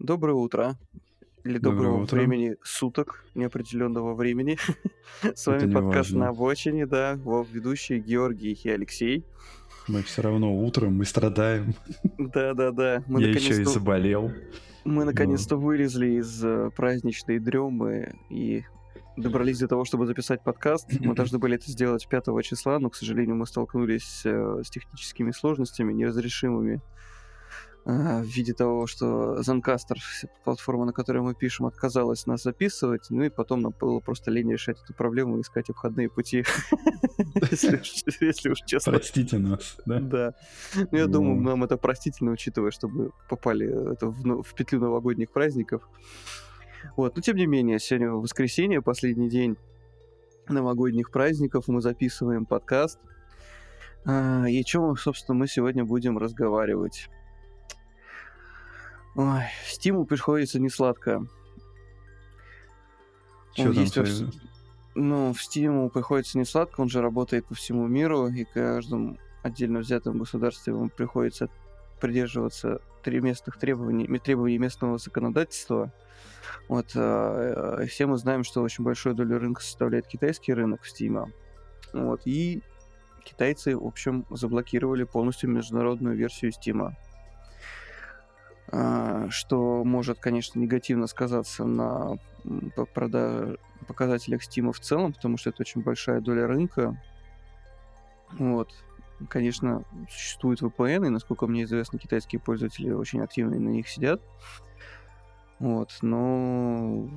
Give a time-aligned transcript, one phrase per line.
[0.00, 0.76] Доброе утро.
[1.44, 2.16] Или Доброе доброго утро.
[2.16, 4.58] времени суток, неопределенного времени.
[5.22, 9.24] С вами не подкаст «На обочине», да, его ведущие Георгий и Алексей.
[9.86, 11.74] Мы все равно утром, мы страдаем.
[12.18, 14.32] Да-да-да, Я еще и заболел.
[14.84, 18.64] мы наконец-то вылезли из э, праздничной дремы и
[19.16, 20.88] добрались до того, чтобы записать подкаст.
[20.98, 25.30] Мы должны были это сделать 5 числа, но, к сожалению, мы столкнулись э, с техническими
[25.30, 26.80] сложностями неразрешимыми
[27.84, 29.96] в виде того, что Zencaster,
[30.42, 34.50] платформа, на которой мы пишем, отказалась нас записывать, ну и потом нам было просто лень
[34.52, 36.44] решать эту проблему и искать обходные пути,
[37.50, 38.92] если уж честно.
[38.92, 40.00] простите нас, да?
[40.00, 40.34] Да.
[40.74, 41.42] Ну, я думаю, Ну.
[41.50, 43.66] нам это простительно, учитывая, что мы попали
[44.00, 45.86] в, ну- в петлю новогодних праздников.
[46.96, 49.56] Вот, но тем не менее, сегодня воскресенье, последний день
[50.48, 52.98] новогодних праздников, мы записываем подкаст.
[54.06, 57.08] А, и о чем, собственно, мы сегодня будем разговаривать?
[59.16, 61.26] Ой, Стиму приходится не сладко.
[63.52, 63.72] Что там?
[63.72, 64.30] есть во свои-
[64.96, 69.80] Ну, в Steam приходится не сладко, он же работает по всему миру, и каждому отдельно
[69.80, 71.48] взятому государству ему приходится
[72.00, 75.92] придерживаться три местных требований, требований местного законодательства.
[76.68, 80.92] Вот, а, э, все мы знаем, что очень большую долю рынка составляет китайский рынок в
[80.92, 81.32] Steam.
[81.92, 82.62] Вот, и
[83.24, 86.94] китайцы, в общем, заблокировали полностью международную версию Steam.
[88.76, 95.36] А, что может, конечно, негативно сказаться на м, по- прода- показателях Steam в целом, потому
[95.36, 97.00] что это очень большая доля рынка.
[98.32, 98.72] Вот.
[99.28, 104.20] Конечно, существуют VPN, и, насколько мне известно, китайские пользователи очень активно на них сидят.
[105.60, 107.08] Вот, но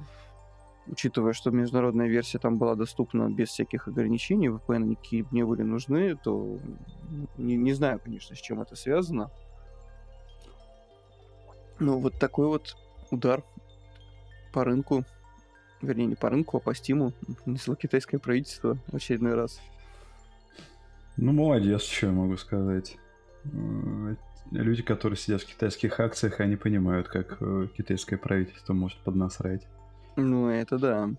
[0.85, 6.15] учитывая, что международная версия там была доступна без всяких ограничений, VPN никакие не были нужны,
[6.17, 6.59] то
[7.35, 9.31] не, не знаю, конечно, с чем это связано.
[11.79, 12.75] Ну, вот такой вот
[13.11, 13.43] удар
[14.51, 15.05] по рынку,
[15.81, 17.13] вернее, не по рынку, а по стиму
[17.45, 19.59] нанесло китайское правительство в очередной раз.
[21.17, 22.97] Ну, молодец, что я могу сказать.
[23.45, 24.15] Э,
[24.51, 29.67] Люди, которые сидят в китайских акциях, они понимают, как э, китайское правительство может поднасрать.
[30.15, 31.09] Ну, это да.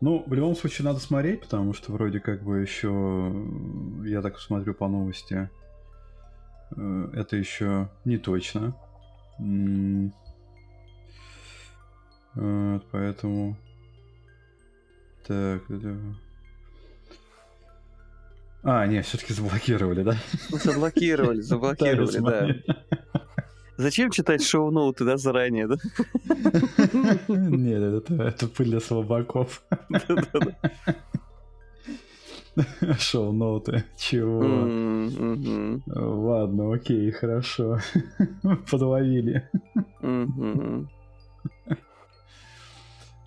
[0.00, 3.32] Ну, в любом случае надо смотреть, потому что вроде как бы еще,
[4.04, 5.48] я так смотрю по новости, э,
[6.76, 8.74] это еще не точно.
[12.34, 13.56] Вот, поэтому...
[15.26, 15.96] Так, это...
[18.64, 20.16] А, не, все-таки заблокировали, да?
[20.50, 22.56] Ну, Заблокировали, заблокировали, да.
[23.76, 25.76] Зачем читать шоу-ноуты, да, заранее, да?
[27.28, 29.64] Нет, это, это пыль для слабаков.
[32.56, 32.94] Да-да-да.
[32.98, 33.84] Шоу-ноуты.
[33.96, 34.40] Чего?
[35.94, 37.78] Ладно, окей, хорошо.
[38.70, 39.48] Подловили.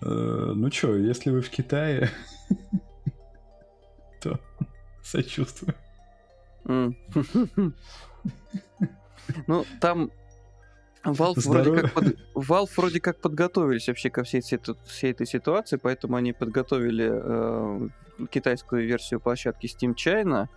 [0.02, 2.10] Э, Ну чё, если вы в Китае,
[4.22, 4.38] то
[5.02, 5.74] сочувствую.
[9.46, 10.10] Ну, там
[11.12, 15.76] Valve вроде, как под- Valve вроде как подготовились вообще ко всей, этой- всей этой ситуации,
[15.76, 17.88] поэтому они подготовили э,
[18.30, 20.48] китайскую версию площадки Steam China.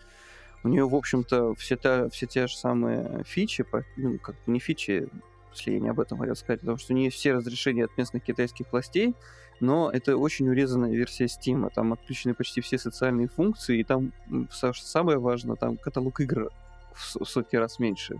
[0.63, 3.65] У нее, в общем-то, все, та, все те же самые фичи,
[3.95, 5.07] ну, как не фичи,
[5.53, 8.23] если я не об этом хотел сказать, потому что у нее все разрешения от местных
[8.23, 9.15] китайских властей,
[9.61, 11.69] но это очень урезанная версия Steam.
[11.73, 14.13] Там отключены почти все социальные функции, и там,
[14.51, 16.49] самое важное, там каталог игр
[16.93, 18.15] в сотни раз меньше.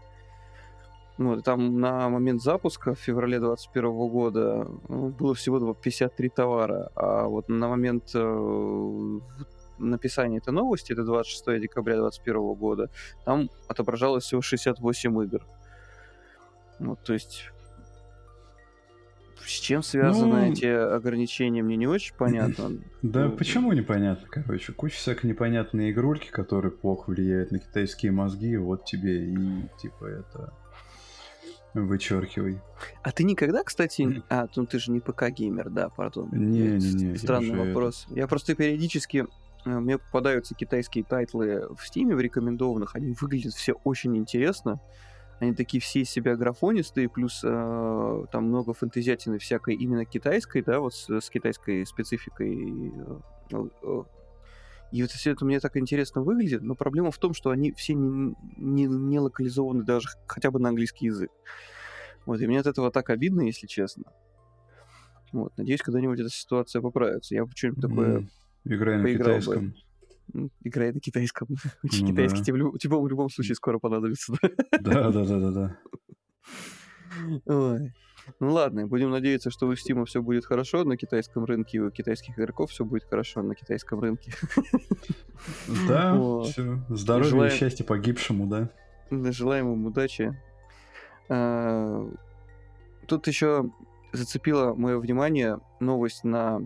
[1.19, 6.91] И там на момент запуска в феврале 2021 года ну, было всего два- 53 товара,
[6.95, 9.19] а вот на момент э,
[9.79, 12.89] написания этой новости, это 26 декабря 2021 года,
[13.25, 15.45] там отображалось всего 68 игр.
[16.79, 17.51] Вот, то есть
[19.45, 22.71] с чем связаны Ну, эти ограничения, мне не очень понятно.
[23.01, 24.73] Да Ну, почему непонятно, короче.
[24.73, 29.37] Куча всякой непонятной игрульки, которые плохо влияют на китайские мозги, вот тебе и
[29.81, 30.53] типа это
[31.73, 32.59] вычеркивай.
[33.03, 34.23] А ты никогда, кстати...
[34.29, 36.29] А, ну ты же не ПК-геймер, да, пардон.
[36.31, 38.07] Не-не-не, я Странный уже вопрос.
[38.09, 39.25] Я просто периодически...
[39.65, 42.95] э, Мне попадаются китайские тайтлы в Стиме, в рекомендованных.
[42.95, 44.79] Они выглядят все очень интересно.
[45.39, 50.81] Они такие все из себя графонистые, плюс э, там много фэнтезиатины всякой именно китайской, да,
[50.81, 52.91] вот с, с китай спецификой.
[53.51, 54.03] э, э,
[54.91, 57.93] И вот все это мне так интересно выглядит, но проблема в том, что они все
[57.93, 61.29] не, не, не локализованы даже хотя бы на английский язык.
[62.25, 64.03] Вот, и мне от этого так обидно, если честно.
[65.31, 67.35] Вот, надеюсь, когда-нибудь эта ситуация поправится.
[67.35, 68.29] Я бы что-нибудь такое М,
[68.65, 69.13] Играй на бы.
[69.13, 69.73] китайском.
[70.33, 71.47] м, играет на китайском.
[71.83, 72.43] Учить Ну китайский да.
[72.45, 74.33] тебе, в лю- тебе в любом случае скоро понадобится.
[74.81, 75.79] Да, да, да, да, да.
[77.45, 77.93] Ой.
[78.39, 81.89] Ну ладно, будем надеяться, что у Steam все будет хорошо на китайском рынке, и у
[81.91, 84.31] китайских игроков все будет хорошо на китайском рынке.
[85.87, 86.47] Да, Вот.
[86.47, 86.79] все.
[86.89, 88.69] Здоровья Желаем- и счастья погибшему, да.
[89.31, 90.39] Желаем им удачи.
[91.29, 92.07] А,
[93.07, 93.65] Тут еще
[94.11, 96.61] зацепила мое внимание новость на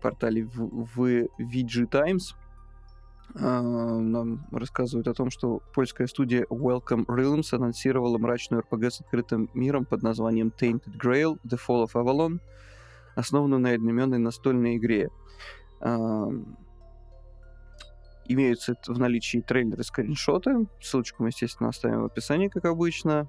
[0.00, 2.34] портале VG Times.
[3.36, 9.50] А, Нам рассказывают о том, что польская студия Welcome Realms анонсировала мрачную RPG с открытым
[9.54, 12.40] миром под названием Tainted Grail The Fall of Avalon,
[13.16, 15.10] основанную на одноименной настольной игре.
[15.80, 16.28] А,
[18.26, 20.66] Имеются в наличии трейлеры скриншоты.
[20.80, 23.28] Ссылочку мы, естественно, оставим в описании, как обычно.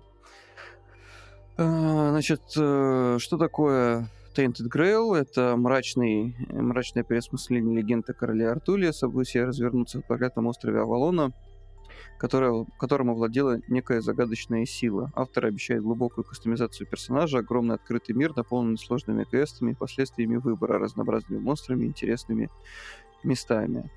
[1.58, 5.16] А, Значит, э, что такое Tainted Grail?
[5.16, 11.32] Это мрачный, мрачное переосмысление легенды о короле Артуле, события развернуться в проклятом острове Авалона,
[12.18, 15.12] которое, которым овладела некая загадочная сила.
[15.16, 21.40] Автор обещает глубокую кастомизацию персонажа, огромный открытый мир, наполненный сложными квестами и последствиями выбора, разнообразными
[21.40, 22.50] монстрами, интересными
[23.24, 23.90] местами.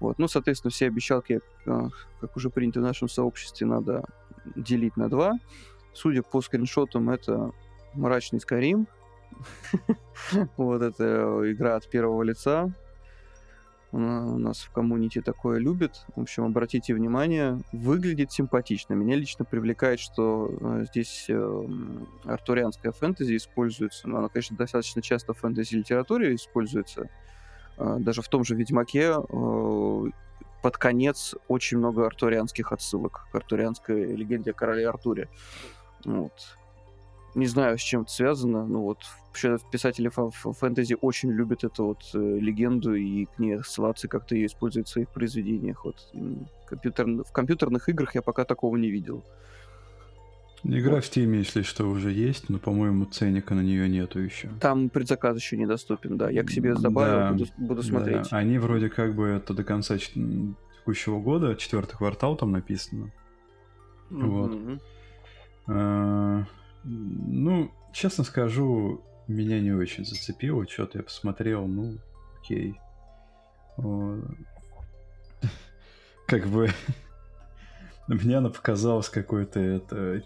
[0.00, 0.18] Вот.
[0.18, 1.88] Ну, соответственно, все обещалки, э,
[2.20, 4.04] как уже принято в нашем сообществе, надо
[4.56, 5.34] делить на два.
[5.92, 7.52] Судя по скриншотам, это
[7.94, 8.88] мрачный Скарим.
[10.56, 12.72] Вот это игра от первого лица.
[13.92, 16.04] У на- у нас в коммунити такое любят.
[16.16, 18.94] В общем, обратите внимание, выглядит симпатично.
[18.94, 21.66] Меня лично привлекает, что э, здесь э,
[22.24, 24.08] артурианская фэнтези используется.
[24.08, 27.08] Но она, конечно, достаточно часто в фэнтези-литературе используется.
[27.78, 30.04] Э, Даже в том же Ведьмаке э,
[30.60, 35.28] под конец очень много артурианских отсылок к артурианской легенде о короле Артуре.
[36.04, 36.56] Вот.
[37.34, 38.64] Не знаю, с чем это связано.
[38.66, 38.98] Ну вот,
[39.28, 44.34] вообще писатели фа- фэнтези очень любят эту вот э, легенду и к ней ссылаться, как-то
[44.36, 45.84] ее используют в своих произведениях.
[45.84, 45.96] Вот
[46.66, 47.06] компьютер...
[47.24, 49.24] в компьютерных играх я пока такого не видел.
[50.66, 54.48] Игра в Steam, если что, уже есть, но, по-моему, ценника на нее нету еще.
[54.60, 56.30] Там предзаказ еще недоступен, да.
[56.30, 58.30] Я к себе добавил, Да, буду, буду смотреть.
[58.30, 63.10] Да, они вроде как бы это до конца текущего года, четвертый квартал там написано.
[64.08, 64.54] вот.
[64.54, 64.80] Мгм.
[65.66, 66.44] А,
[66.84, 70.66] Ну, честно скажу, меня не очень зацепило.
[70.68, 71.98] Что-то я посмотрел, ну,
[72.40, 72.78] окей.
[76.26, 76.68] Как бы
[78.08, 80.22] мне она показалась какой-то это.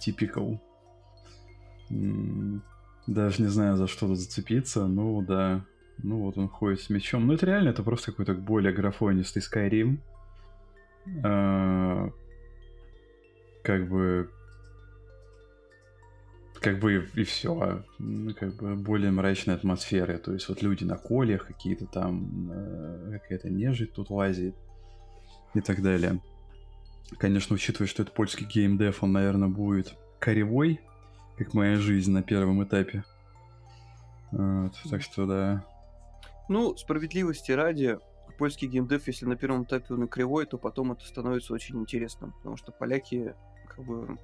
[1.91, 2.63] М,
[3.07, 4.87] Даже не знаю, за что тут зацепиться.
[4.87, 5.65] Ну да.
[6.03, 7.27] Ну вот он ходит с мечом.
[7.27, 9.99] Ну это реально, это просто какой-то более графонистый Skyrim.
[11.25, 12.11] А,
[13.63, 14.31] Как бы
[16.61, 17.85] как бы и, все,
[18.39, 23.51] как бы более мрачная атмосфера, то есть вот люди на колях какие-то там, э, какая-то
[23.51, 24.55] нежить тут лазит
[25.55, 26.21] и так далее.
[27.19, 30.81] Конечно, учитывая, что это польский геймдев, он, наверное, будет коревой,
[31.37, 33.05] как моя жизнь на первом этапе.
[34.31, 35.65] Вот, так что да.
[36.49, 37.99] Ну, справедливости ради,
[38.39, 42.33] польский геймдев, если на первом этапе он и кривой, то потом это становится очень интересным,
[42.33, 43.35] потому что поляки,
[43.69, 44.19] как бы,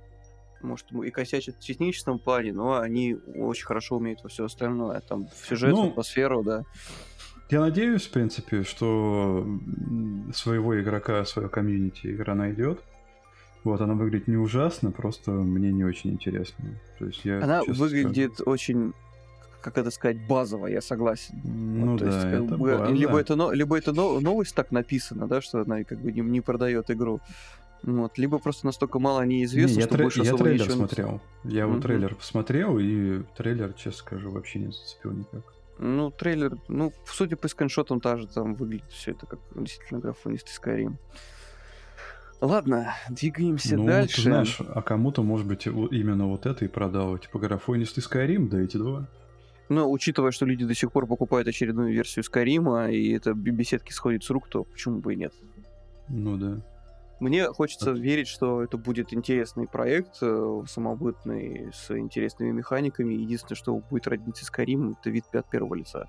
[0.65, 5.29] может, и косячат в техническом плане, но они очень хорошо умеют во все остальное, там,
[5.29, 6.63] в сюжет, Ну, атмосферу, да.
[7.51, 9.47] Я надеюсь, в принципе, что
[10.33, 12.81] своего игрока, свое комьюнити игра найдет.
[13.65, 16.65] Вот, она выглядит не ужасно, просто мне не очень интересно.
[16.99, 18.93] То есть я, Она выглядит очень,
[19.63, 21.39] как это сказать, базово, я согласен.
[21.39, 22.93] скажу, Ну Вот, то да, есть, как это бы, база.
[22.93, 26.41] либо это, либо это но- новость так написана, да, что она как бы не, не
[26.43, 27.21] продает игру.
[27.87, 30.55] Вот, либо просто настолько мало о ней Не, известно, я, что тре- больше я трейлер
[30.55, 31.21] ничего не- смотрел.
[31.45, 31.83] Я вот Мгм.
[31.83, 35.43] трейлер посмотрел, и трейлер, честно скажу, вообще не зацепил никак.
[35.79, 40.95] Ну, трейлер, ну, судя по скриншотам, тоже там выглядит все это как действительно графонистый Skyrim.
[42.41, 44.17] Ладно, двигаемся ну, дальше.
[44.17, 47.17] ты знаешь, а кому-то, может быть, вот именно вот это и продал.
[47.19, 49.09] Типа графонистый Skyrim, да эти два.
[49.71, 54.23] Но учитывая, что люди до сих пор покупают очередную версию Скайрима, и это беседки сходит
[54.23, 55.33] с рук, то почему бы и нет?
[56.09, 56.61] Ну да.
[57.25, 63.15] Мне хочется верить, что это будет интересный проект, э, самобытный, с интересными механиками.
[63.15, 66.07] Единственное, что будет родниться с Карим, это вид от первого лица.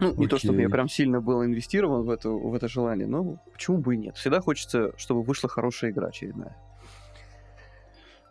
[0.00, 0.72] Ну, не то, чтобы я Окей.
[0.72, 4.18] прям сильно был инвестирован в это, в это желание, но почему бы и нет?
[4.18, 6.58] Всегда хочется, чтобы вышла хорошая игра очередная.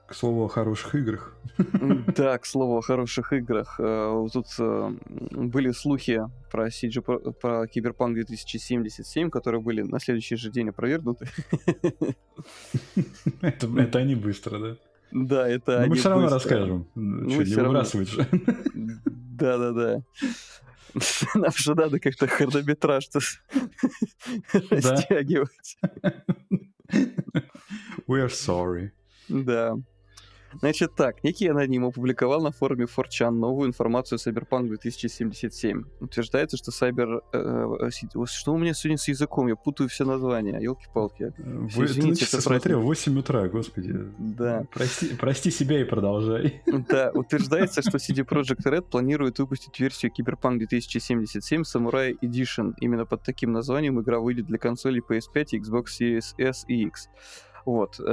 [0.07, 1.33] К слову о хороших играх.
[2.15, 3.79] Да, к слову о хороших играх.
[3.79, 4.91] Э, Тут э,
[5.31, 6.21] были слухи
[6.51, 7.01] про, CG,
[7.33, 11.27] про, Киберпанк 2077, которые были на следующий же день опровергнуты.
[13.41, 14.77] это, это они быстро, да?
[15.11, 16.35] Да, это Но мы они все равно быстро.
[16.39, 16.87] расскажем.
[16.95, 18.27] Ну, Что, не выбрасывать же.
[19.05, 20.03] Да-да-да.
[21.35, 23.09] Нам же надо как-то хронометраж
[24.53, 25.77] растягивать.
[28.07, 28.91] We are sorry.
[29.27, 29.75] Да.
[30.53, 35.83] Значит так, некий аноним опубликовал на форуме 4chan новую информацию о Cyberpunk 2077.
[35.99, 37.21] Утверждается, что Cyber...
[37.33, 39.47] Э, э, что у меня сегодня с языком?
[39.47, 41.33] Я путаю все названия, елки-палки.
[41.37, 43.93] Вы, Извините, ты смотрел 8 утра, господи.
[44.17, 44.65] Да.
[44.73, 46.61] Прости, прости себя и продолжай.
[46.89, 52.73] Да, утверждается, что CD Projekt Red планирует выпустить версию Cyberpunk 2077 Samurai Edition.
[52.79, 57.09] Именно под таким названием игра выйдет для консолей PS5, Xbox Series S и X.
[57.67, 57.99] Вот.
[57.99, 58.03] Э,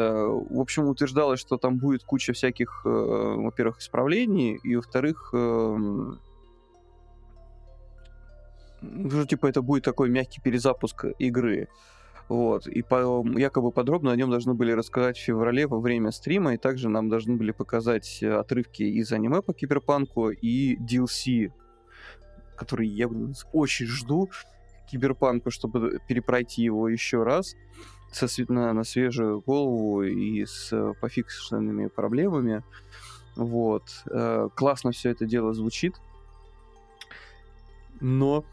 [0.51, 6.19] в общем, утверждалось, что там будет куча всяких, э, во-первых, исправлений, и, во-вторых, эм,
[8.83, 11.69] ну, типа, это будет такой мягкий перезапуск игры.
[12.29, 12.67] Вот.
[12.67, 16.57] И по, якобы подробно о нем должны были рассказать в феврале во время стрима, и
[16.57, 21.53] также нам должны были показать отрывки из аниме по киберпанку и DLC,
[22.57, 23.09] который я
[23.53, 24.29] очень жду
[24.91, 27.55] киберпанку, чтобы перепройти его еще раз
[28.15, 32.63] со, на, на свежую голову и с э, пофиксенными проблемами.
[33.37, 33.85] Вот.
[34.11, 35.95] Э, классно все это дело звучит.
[38.01, 38.45] Но,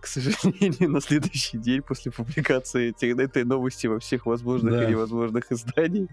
[0.00, 4.84] к сожалению, на следующий день после публикации этих, этой новости во всех возможных да.
[4.84, 6.08] и невозможных изданий,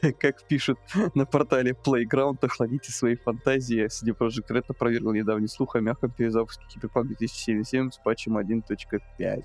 [0.00, 0.78] как, как пишут
[1.14, 3.86] на портале Playground, охладите свои фантазии.
[3.86, 9.42] CD Projekt Red опровергл недавний слух о мягком перезапуске Cyberpunk 2077 с патчем 1.5.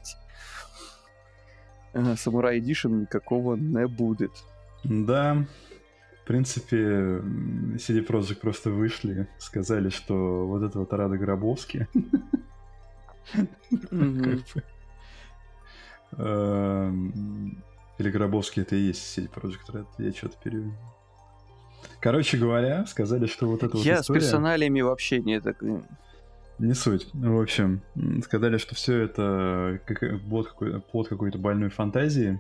[2.18, 4.32] Самурай Эдишн никакого не будет.
[4.84, 5.46] Да,
[6.24, 11.88] в принципе, CD Projekt просто вышли, сказали, что вот это вот Рада Гробовский.
[16.16, 17.64] Эм,
[17.98, 20.74] или Гробовский это и есть CD Projekt Red, я что-то перевел.
[22.00, 25.62] Короче говоря, сказали, что вот это вот Я с персоналиями вообще не так...
[26.60, 27.10] Не суть.
[27.14, 27.82] В общем,
[28.24, 32.40] сказали, что все это как, плод, какой, плод какой-то больной фантазии.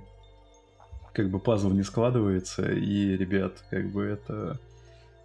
[1.13, 4.59] Как бы пазл не складывается, и, ребят, как бы это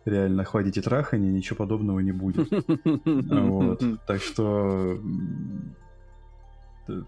[0.05, 2.49] реально хватите трахани, ничего подобного не будет.
[2.85, 3.83] Вот.
[4.07, 4.99] Так что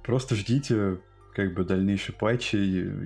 [0.02, 0.98] просто ждите
[1.34, 2.56] как бы дальнейшие патчи.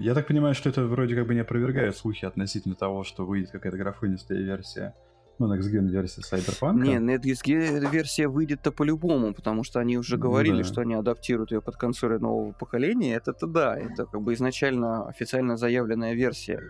[0.00, 3.50] Я так понимаю, что это вроде как бы не опровергает слухи относительно того, что выйдет
[3.50, 4.94] какая-то графонистая версия
[5.38, 6.80] ну, Next Gen версия Cyberpunk.
[6.80, 10.64] Не, Next Gen версия выйдет-то по-любому, потому что они уже говорили, да.
[10.64, 13.14] что они адаптируют ее под консоли нового поколения.
[13.14, 16.62] Это-то да, это как бы изначально официально заявленная версия.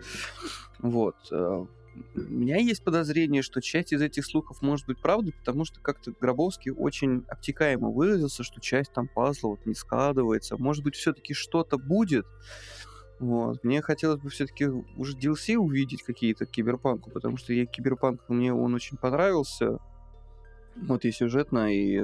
[0.79, 1.15] Вот.
[1.31, 1.65] Э,
[2.15, 6.11] у меня есть подозрение, что часть из этих слухов может быть правдой, потому что как-то
[6.19, 10.57] Гробовский очень обтекаемо выразился, что часть там пазла вот не складывается.
[10.57, 12.25] Может быть, все-таки что-то будет,
[13.19, 13.63] вот.
[13.63, 18.53] Мне хотелось бы все-таки уже DLC увидеть какие-то к Киберпанку, потому что я Киберпанк, мне
[18.53, 19.79] он очень понравился.
[20.75, 21.99] Вот и сюжетно, и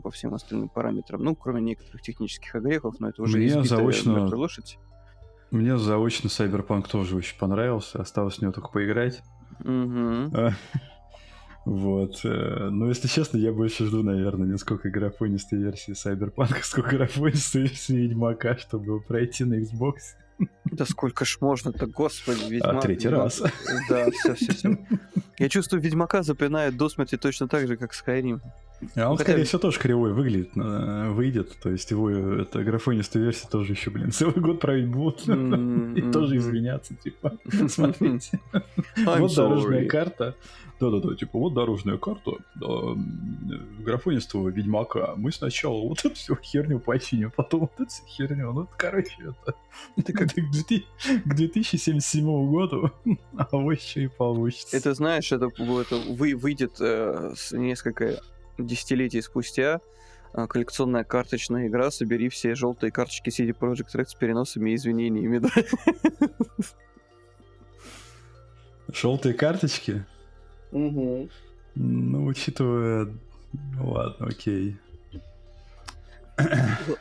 [0.00, 1.22] по всем остальным параметрам.
[1.22, 4.26] Ну, кроме некоторых технических огрехов, но это уже Мне заочно...
[4.34, 4.78] лошадь.
[5.52, 8.00] Мне заочно Cyberpunk тоже очень понравился.
[8.00, 9.22] Осталось в него только поиграть.
[9.60, 10.32] Угу.
[11.66, 12.24] Вот.
[12.24, 17.62] Э, но, если честно, я больше жду, наверное, не сколько графонистой версии Cyberpunk, сколько графонистой
[17.62, 19.96] версии Ведьмака, чтобы пройти на Xbox.
[20.64, 22.76] Да сколько ж можно-то, господи, Ведьмак.
[22.76, 23.24] А, третий Ведьмак.
[23.24, 23.42] раз.
[23.88, 24.78] Да, все, все, все.
[25.38, 28.40] Я чувствую, Ведьмака запинают до смерти точно так же, как Skyrim.
[28.96, 29.30] А он, Хотя...
[29.32, 31.56] скорее всего, тоже кривой выглядит, выйдет.
[31.62, 35.22] То есть его эта графонистая версия тоже еще, блин, целый год править будут.
[35.28, 38.40] И тоже извиняться, типа, смотрите.
[38.96, 40.34] Вот дорожная карта.
[40.80, 42.32] Да-да-да, типа, вот дорожная карта
[43.80, 45.12] графонистого Ведьмака.
[45.16, 48.52] Мы сначала вот эту всю херню починим, потом вот эту всю херню.
[48.52, 49.54] Ну, короче, это...
[49.96, 52.90] Это как к 2077 году,
[53.36, 54.76] а вот еще и получится.
[54.76, 58.20] Это, знаешь, это, это выйдет э, несколько
[58.58, 59.80] десятилетий спустя
[60.32, 65.38] а, коллекционная карточная игра «Собери все желтые карточки CD Projekt Red с переносами и извинениями».
[65.50, 65.50] Да?
[68.92, 70.04] Желтые карточки?
[70.72, 71.28] Угу.
[71.74, 73.08] Ну, учитывая...
[73.78, 74.78] Ладно, окей.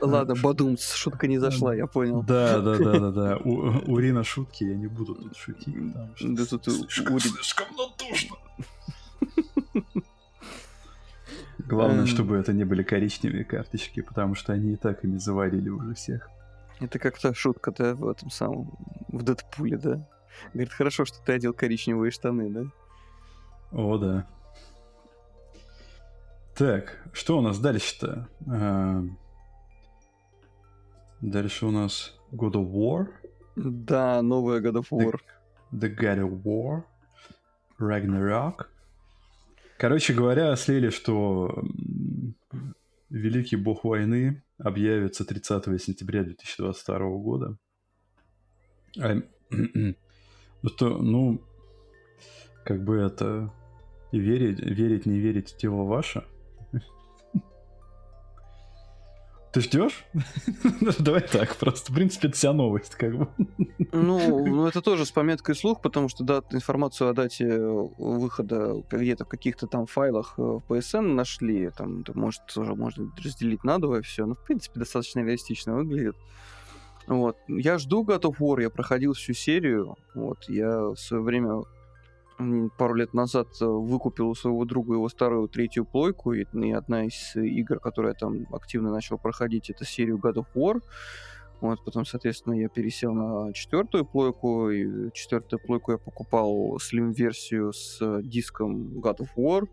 [0.02, 2.24] Ладно, Бадумц, шутка не зашла, я понял.
[2.24, 3.38] Да, да, да, да, да.
[3.44, 5.76] У, у Рина шутки, я не буду тут шутить.
[6.22, 8.38] Да тут слишком, слишком натужно.
[11.60, 12.08] Главное, эм.
[12.08, 16.30] чтобы это не были коричневые карточки, потому что они и так ими заварили уже всех.
[16.80, 18.72] Это как то шутка, да, в этом самом,
[19.10, 20.08] в Дэдпуле, да?
[20.54, 22.64] Говорит, хорошо, что ты одел коричневые штаны, да?
[23.72, 24.28] О, да.
[26.56, 28.28] Так, что у нас дальше-то?
[28.48, 29.04] А,
[31.22, 33.08] дальше у нас God of War.
[33.56, 35.20] Да, новая God of War.
[35.72, 36.84] The, the God of War.
[37.80, 38.68] Ragnarok.
[39.78, 41.64] Короче говоря, слили, что
[43.10, 47.58] Великий Бог войны объявится 30 сентября 2022 года.
[49.00, 49.22] А,
[50.66, 51.42] Что, ну,
[52.66, 53.54] как бы это...
[54.12, 56.24] И верить, верить, не верить, дело ваше.
[59.52, 60.06] Ты ждешь?
[61.00, 63.28] Давай так, просто, в принципе, это вся новость, как бы.
[63.92, 68.84] Ну, ну, это тоже с пометкой слух, потому что да, информацию о дате э, выхода
[68.92, 74.04] где-то в каких-то там файлах э, в PSN нашли, там, может, тоже можно разделить надвое
[74.04, 76.16] все, но, в принципе, достаточно реалистично выглядит.
[77.08, 77.38] Вот.
[77.48, 81.64] Я жду God of War, я проходил всю серию, вот, я в свое время
[82.78, 87.06] пару лет назад э, выкупил у своего друга его старую третью плойку, и, и одна
[87.06, 90.82] из игр, которую я там активно начал проходить, это серию God of War.
[91.62, 98.22] Вот, потом, соответственно, я пересел на четвертую плойку, и четвертую плойку я покупал Slim-версию с
[98.22, 99.68] диском God of War.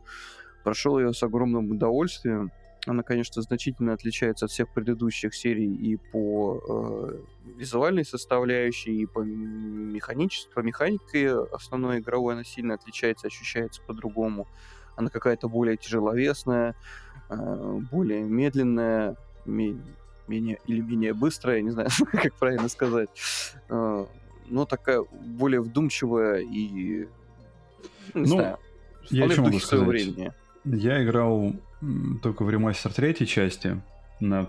[0.65, 2.51] Прошел ее с огромным удовольствием.
[2.87, 7.21] Она, конечно, значительно отличается от всех предыдущих серий и по э,
[7.57, 14.47] визуальной составляющей, и по, механичеству, по механике основной игровой она сильно отличается, ощущается по-другому.
[14.95, 16.77] Она какая-то более тяжеловесная,
[17.29, 19.81] э, более медленная, ме-
[20.29, 23.11] менее или менее быстрая, не знаю, как правильно сказать,
[23.69, 24.07] э,
[24.49, 27.09] но такая более вдумчивая и
[28.15, 28.59] не ну, знаю,
[29.11, 29.87] я еще могу сказать.
[29.87, 30.33] времени.
[30.67, 31.55] Я играл
[32.23, 33.81] только в ремастер третьей части
[34.21, 34.49] на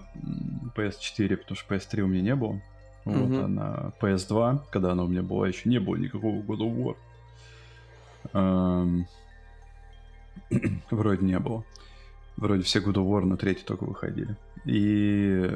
[0.75, 2.61] PS4, потому что PS3 у меня не было.
[3.05, 3.43] Вот, mm-hmm.
[3.43, 6.95] а на PS2, когда она у меня была, еще не было никакого God of War.
[8.33, 9.07] Эм...
[10.91, 11.63] Вроде не было.
[12.35, 14.35] Вроде все God of War на третий только выходили.
[14.65, 15.49] И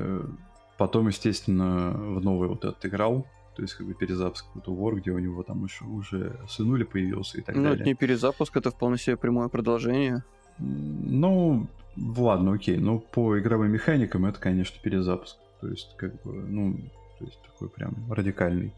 [0.78, 3.28] потом, естественно, в новый вот этот играл.
[3.56, 6.84] То есть, как бы перезапуск God of War, где у него там еще уже сынули
[6.84, 7.78] появился и так ну, далее.
[7.78, 10.24] Ну, это не перезапуск, это вполне себе прямое продолжение.
[10.62, 12.78] Ну, ладно, окей.
[12.78, 15.38] Но по игровым механикам это, конечно, перезапуск.
[15.60, 16.78] То есть, как бы, ну,
[17.20, 18.74] то есть такой прям радикальный.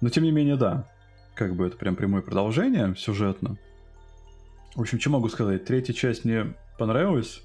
[0.00, 0.88] Но тем не менее, да.
[1.34, 3.56] Как бы это прям прямое продолжение сюжетно.
[4.74, 5.64] В общем, что могу сказать?
[5.64, 7.42] Третья часть мне понравилась.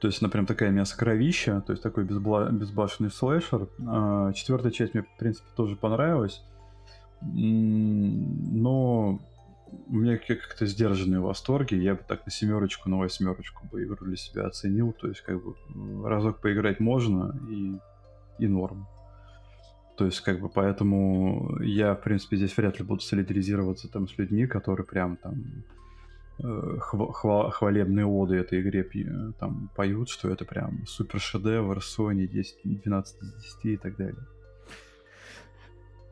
[0.00, 2.50] То есть она прям такая мясо-кровища, то есть такой безбла...
[2.50, 3.68] безбашенный слэшер.
[3.86, 6.42] А, четвертая часть мне, в принципе, тоже понравилась.
[7.20, 9.20] Но
[9.86, 11.74] у меня как-то сдержанные восторги.
[11.74, 14.92] Я бы так на семерочку, на восьмерочку бы игру для себя оценил.
[14.92, 15.54] То есть, как бы
[16.08, 17.78] разок поиграть можно и,
[18.38, 18.86] и норм.
[19.96, 24.16] То есть, как бы, поэтому я, в принципе, здесь вряд ли буду солидаризироваться там с
[24.18, 25.64] людьми, которые прям там
[26.42, 28.88] э, хва- хвалебные оды этой игре
[29.38, 34.26] там поют, что это прям супер шедевр, Sony 10, 12 из 10 и так далее.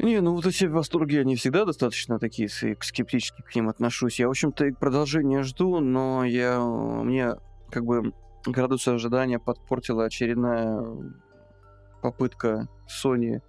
[0.03, 4.19] Не, ну вот эти восторги, они всегда достаточно такие, скептически к ним отношусь.
[4.19, 7.35] Я, в общем-то, и продолжение жду, но я, мне
[7.71, 8.13] как бы
[8.47, 10.83] градус ожидания подпортила очередная
[12.03, 13.43] попытка Sony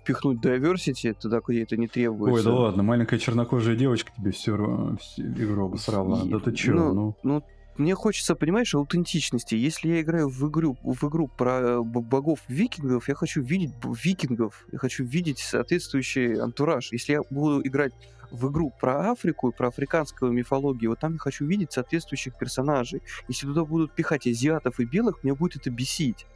[0.00, 2.50] впихнуть diversity туда, где это не требуется.
[2.50, 6.24] Ой, да ладно, маленькая чернокожая девочка тебе всю, всю игру обосрала.
[6.26, 7.16] Да ты чё, ну, ну?
[7.22, 7.42] Ну,
[7.78, 9.54] мне хочется, понимаешь, аутентичности.
[9.54, 14.66] Если я играю в игру, в игру про э, богов викингов, я хочу видеть викингов,
[14.72, 16.92] я хочу видеть соответствующий антураж.
[16.92, 17.92] Если я буду играть
[18.30, 23.02] в игру про Африку, про африканскую мифологию, вот там я хочу видеть соответствующих персонажей.
[23.28, 26.26] Если туда будут пихать азиатов и белых, мне будет это бесить.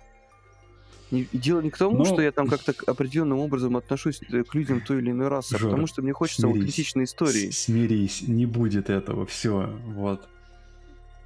[1.10, 2.04] И дело не к тому, Но...
[2.04, 5.70] что я там как-то определенным образом отношусь э, к людям той или иной расы, Жора,
[5.70, 7.50] а потому что мне хочется смирись, аутентичной истории.
[7.50, 10.28] Смирись, не будет этого, все, вот.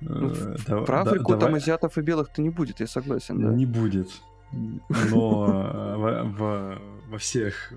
[0.06, 1.60] Ну, э, да, про Африку да, там давай...
[1.60, 3.52] азиатов и белых-то не будет, я согласен, да.
[3.52, 4.08] Не будет.
[4.52, 7.72] Но э, во, во, во всех,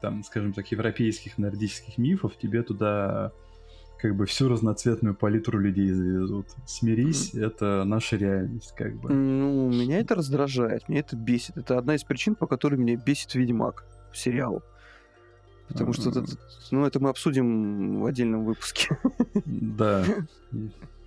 [0.00, 3.32] там, скажем так, европейских, нордических мифов тебе туда
[3.98, 6.46] как бы всю разноцветную палитру людей завезут.
[6.66, 7.46] Смирись, mm.
[7.46, 9.12] это наша реальность, как бы.
[9.12, 11.56] Ну, меня это раздражает, меня это бесит.
[11.56, 14.62] Это одна из причин, по которой меня бесит Ведьмак сериал.
[15.68, 16.24] Потому что это,
[16.70, 18.98] ну, это мы обсудим в отдельном выпуске.
[19.44, 20.04] Да.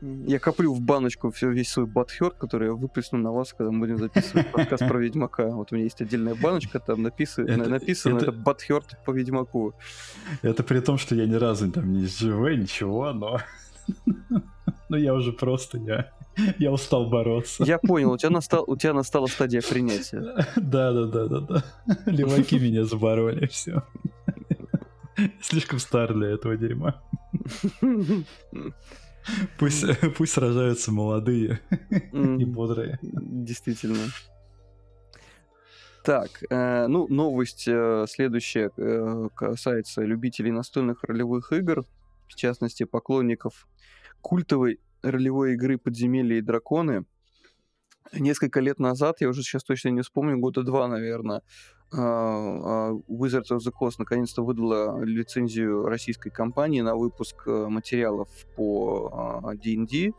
[0.00, 3.80] Я коплю в баночку все, весь свой батхерт, который я выплесну на вас, когда мы
[3.80, 5.48] будем записывать подкаст про Ведьмака.
[5.48, 9.74] Вот у меня есть отдельная баночка, там написано, это, написано это, по Ведьмаку.
[10.42, 13.40] Это при том, что я ни разу там не живой, ничего, но...
[14.88, 16.12] Но я уже просто, я,
[16.58, 17.64] я устал бороться.
[17.64, 20.20] Я понял, у тебя, настал, у тебя настала стадия принятия.
[20.56, 21.64] Да, да, да, да, да.
[22.06, 23.82] Леваки меня забороли, все.
[25.40, 27.02] Слишком стар для этого дерьма.
[29.58, 29.84] Пусть,
[30.16, 31.60] пусть сражаются молодые
[32.12, 32.98] и бодрые.
[33.02, 34.04] Действительно.
[36.04, 41.84] Так, э, ну, новость э, следующая э, касается любителей настольных ролевых игр,
[42.28, 43.66] в частности, поклонников
[44.20, 47.06] культовой ролевой игры «Подземелья и драконы».
[48.12, 51.42] Несколько лет назад, я уже сейчас точно не вспомню, года два, наверное,
[51.92, 60.12] Wizards of the Coast наконец-то выдала лицензию российской компании на выпуск э, материалов по D&D.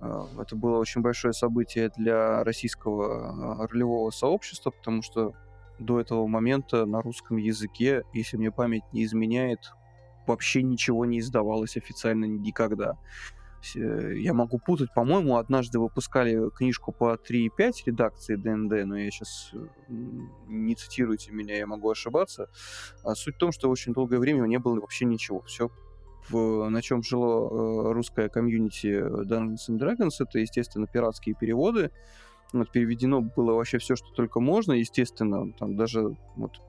[0.00, 5.34] Это было очень большое событие для российского ролевого сообщества, потому что
[5.78, 9.72] до этого момента на русском языке, если мне память не изменяет,
[10.26, 12.96] вообще ничего не издавалось официально никогда.
[13.74, 19.52] Я могу путать, по-моему, однажды выпускали книжку по 3.5 редакции ДНД, но я сейчас
[19.88, 22.48] не цитируйте меня, я могу ошибаться.
[23.04, 25.42] А суть в том, что очень долгое время не было вообще ничего.
[25.42, 25.70] Все
[26.28, 28.86] в, на чем жило э, русское комьюнити
[29.24, 31.90] Dungeons and Dragons, это, естественно, пиратские переводы.
[32.52, 36.60] Вот, переведено было вообще все, что только можно, естественно, там даже вот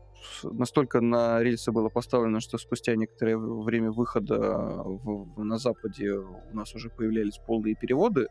[0.43, 6.55] настолько на рельсы было поставлено, что спустя некоторое время выхода в, в, на Западе у
[6.55, 8.27] нас уже появлялись полные переводы.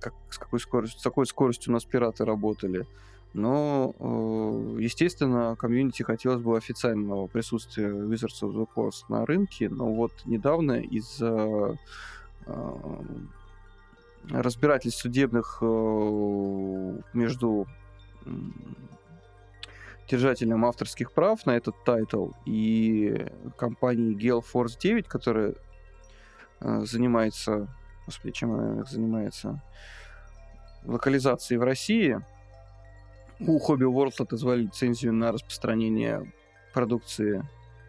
[0.00, 2.86] Как, с какой скоростью, с какой скоростью у нас пираты работали.
[3.32, 9.92] Но, э, естественно, комьюнити хотелось бы официального присутствия Wizards of the Coast на рынке, но
[9.92, 11.76] вот недавно из-за
[12.46, 13.02] э,
[14.30, 17.66] разбирательств судебных э, между
[20.08, 25.54] держателем авторских прав на этот тайтл и компанией Gale Force 9, которая
[26.60, 27.68] э, занимается,
[28.06, 29.62] господи, чем она занимается,
[30.84, 32.20] локализацией в России.
[33.40, 36.32] У Hobby World отозвали лицензию на распространение
[36.72, 37.42] продукции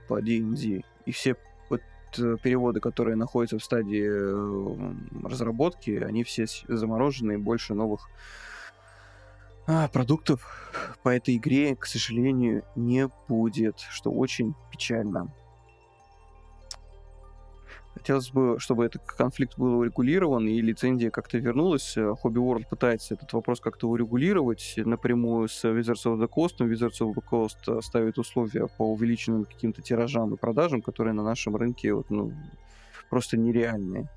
[0.08, 0.82] по D&D.
[1.06, 1.36] И все
[1.70, 1.82] вот,
[2.18, 8.10] э, переводы, которые находятся в стадии э, разработки, они все заморожены, и больше новых
[9.68, 10.72] а, продуктов
[11.04, 15.34] по этой игре, к сожалению, не будет, что очень печально.
[17.94, 21.98] Хотелось бы, чтобы этот конфликт был урегулирован и лицензия как-то вернулась.
[21.98, 27.14] Hobby World пытается этот вопрос как-то урегулировать напрямую с Wizards of the Coast, Wizards of
[27.14, 32.10] the Coast ставит условия по увеличенным каким-то тиражам и продажам, которые на нашем рынке вот,
[32.10, 32.32] ну,
[33.10, 34.08] просто нереальные.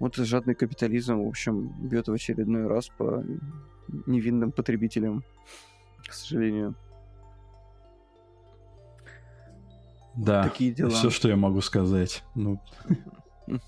[0.00, 3.22] Вот жадный капитализм, в общем, бьет в очередной раз по
[4.06, 5.22] невинным потребителям,
[6.08, 6.74] к сожалению.
[10.16, 10.88] Да, такие дела.
[10.90, 12.24] Все, что я могу сказать.
[12.34, 12.60] Ну,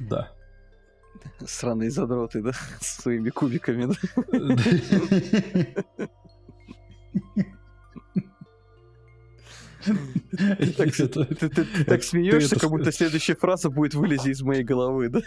[0.00, 0.32] да.
[1.46, 3.94] Сраные задроты, да, с своими кубиками, да.
[9.84, 10.72] Ты
[11.86, 15.20] так смеешься, как будто следующая фраза будет вылезти из моей головы, да?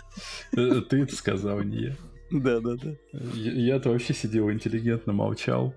[0.56, 1.96] Э, ты это сказал, не я.
[2.32, 2.96] Да, да, да.
[3.34, 5.74] Я-то вообще сидел интеллигентно, молчал.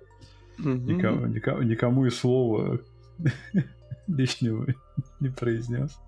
[0.59, 2.81] Никому, и слова
[4.09, 4.67] лишнего
[5.21, 5.99] не произнес.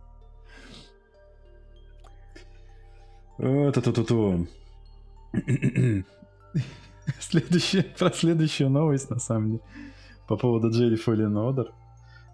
[3.39, 4.47] То то
[7.19, 9.63] Следующая, про следующую новость, на самом деле,
[10.29, 11.73] по поводу Jedi Fallen Order.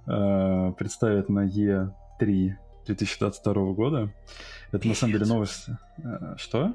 [0.08, 2.52] Э, представят на E3
[2.86, 4.10] 2022 года.
[4.72, 5.66] Это на самом деле новость...
[5.98, 6.72] Э, что?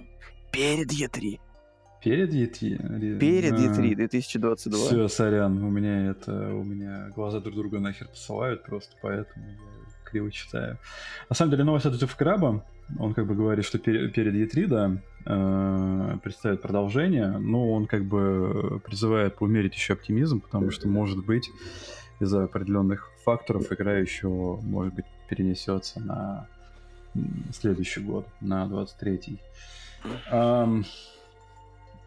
[0.52, 1.40] Перед Е3.
[2.04, 3.18] Перед Е3?
[3.18, 4.78] Перед Е3 2022.
[4.78, 9.56] Все, сорян, у меня это, у меня глаза друг друга нахер посылают просто, поэтому я
[10.04, 10.78] криво читаю.
[11.30, 12.64] На самом деле новость от Джеффа Краба,
[13.00, 18.06] он как бы говорит, что перед, перед E3, да, э, представит продолжение, но он как
[18.06, 21.50] бы призывает поумерить еще оптимизм, потому что, может быть,
[22.24, 26.48] из-за определенных факторов игра еще, может быть, перенесется на
[27.52, 29.40] следующий год, на 23-й.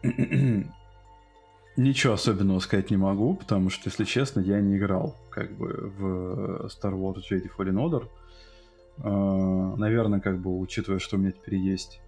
[1.77, 6.65] Ничего особенного сказать не могу, потому что, если честно, я не играл как бы в
[6.65, 8.07] Star Wars Jedi Fallen Order.
[8.99, 12.01] А, наверное, как бы учитывая, что у меня теперь есть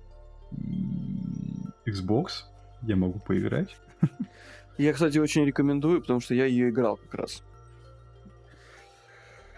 [1.85, 2.45] Xbox,
[2.81, 3.77] я могу поиграть.
[4.79, 7.43] Я, кстати, очень рекомендую, потому что я ее играл как раз.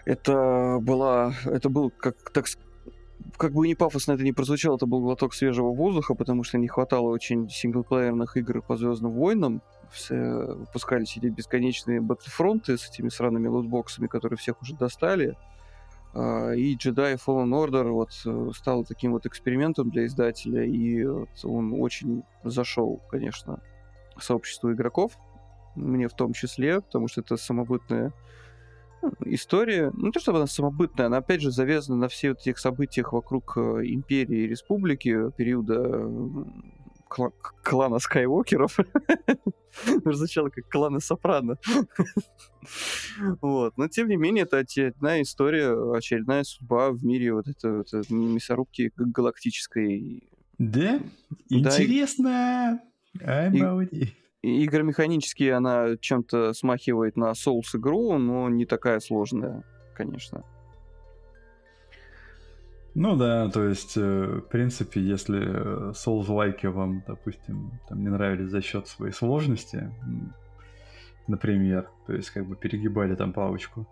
[0.04, 2.46] Это была, это был как так
[3.36, 6.68] как бы не пафосно это не прозвучало, это был глоток свежего воздуха, потому что не
[6.68, 9.62] хватало очень синглплеерных игр по Звездным войнам.
[9.90, 15.36] Все выпускались эти бесконечные батлфронты с этими сраными лутбоксами, которые всех уже достали.
[16.14, 21.30] А, и Jedi Fallen Order вот э, стал таким вот экспериментом для издателя, и вот
[21.44, 23.60] он очень зашел, конечно,
[24.18, 25.12] сообществу игроков,
[25.74, 28.12] мне в том числе, потому что это самобытная
[29.24, 33.12] история, ну не то чтобы она самобытная, она опять же завязана на всех этих событиях
[33.12, 36.08] вокруг э, империи и республики периода
[37.08, 38.78] кла- клана Скайуокеров.
[40.04, 41.56] Звучало как кланы Сопрано.
[43.40, 43.76] вот.
[43.76, 48.02] Но тем не менее, это очередная история, очередная судьба в мире вот этой вот, э,
[48.10, 50.22] мясорубки галактической.
[50.58, 51.00] Да?
[51.48, 52.80] Интересно!
[53.14, 59.62] И, игромеханически она чем-то смахивает на Souls игру, но не такая сложная,
[59.94, 60.44] конечно.
[62.94, 68.60] Ну да, то есть, э, в принципе, если Souls-лайки вам, допустим, там не нравились за
[68.60, 69.90] счет своей сложности,
[71.26, 73.86] например, то есть как бы перегибали там палочку,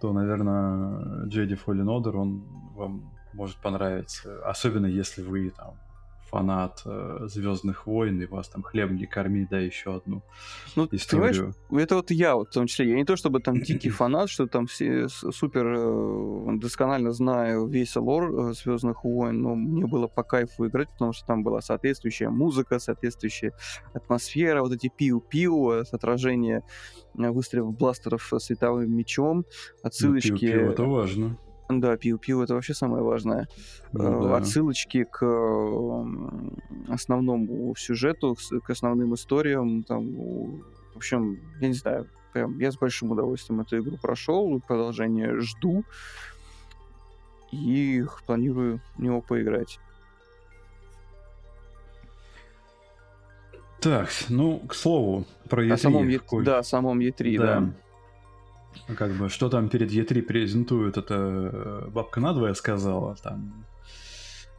[0.00, 2.44] то, наверное, Jedi Fallen Order, он
[2.74, 4.44] вам может понравиться.
[4.44, 5.74] Особенно если вы там
[6.34, 10.22] фанат э, Звездных войн, и вас там хлеб не корми, да, еще одну
[10.74, 11.54] ну, историю.
[11.70, 14.48] это вот я, вот, в том числе, я не то чтобы там дикий фанат, что
[14.48, 20.24] там все супер э, досконально знаю весь лор э, Звездных войн, но мне было по
[20.24, 23.52] кайфу играть, потому что там была соответствующая музыка, соответствующая
[23.92, 26.64] атмосфера, вот эти пиу-пиу, э, отражение
[27.16, 29.44] э, выстрелов бластеров световым мечом,
[29.84, 30.32] отсылочки...
[30.32, 31.38] Ну, пиу-пиу, это важно.
[31.68, 33.48] Да, пиу-пиу это вообще самое важное.
[33.92, 34.36] Ну, э, да.
[34.36, 35.24] Отсылочки к
[36.88, 39.82] основному сюжету, к основным историям.
[39.82, 40.14] Там,
[40.92, 45.84] в общем, я не знаю, прям я с большим удовольствием эту игру прошел, продолжение жду
[47.50, 49.78] и планирую в него поиграть.
[53.80, 55.72] Так, ну, к слову, про E3.
[55.72, 56.20] О самом е...
[56.42, 57.60] Да, о самом E3, да.
[57.60, 57.74] да
[58.96, 63.64] как бы, что там перед E3 презентуют, это э, бабка надвое сказала, там.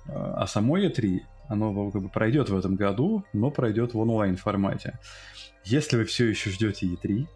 [0.08, 5.00] А само E3, оно как бы пройдет в этом году, но пройдет в онлайн формате.
[5.64, 7.28] Если вы все еще ждете E3,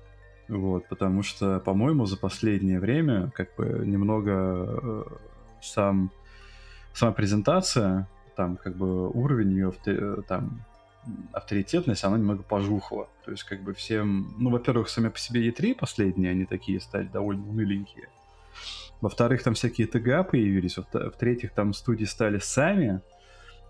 [0.50, 5.04] вот, потому что, по-моему, за последнее время как бы немного э,
[5.62, 6.12] сам
[6.94, 10.66] сама презентация, там как бы уровень ее э, там
[11.34, 13.10] авторитетность, она немного пожухла.
[13.26, 14.34] То есть, как бы всем...
[14.38, 18.10] Ну, во-первых, сами по себе E3 последние, они такие стали довольно уныленькие.
[19.02, 20.78] Во-вторых, там всякие ТГА появились.
[20.78, 23.02] В-третьих, там студии стали сами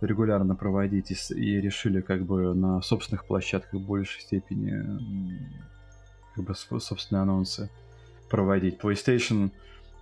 [0.02, 5.40] регулярно проводить и, и решили как бы на собственных площадках в большей степени
[6.36, 7.70] как бы собственные анонсы
[8.30, 8.80] проводить.
[8.80, 9.52] PlayStation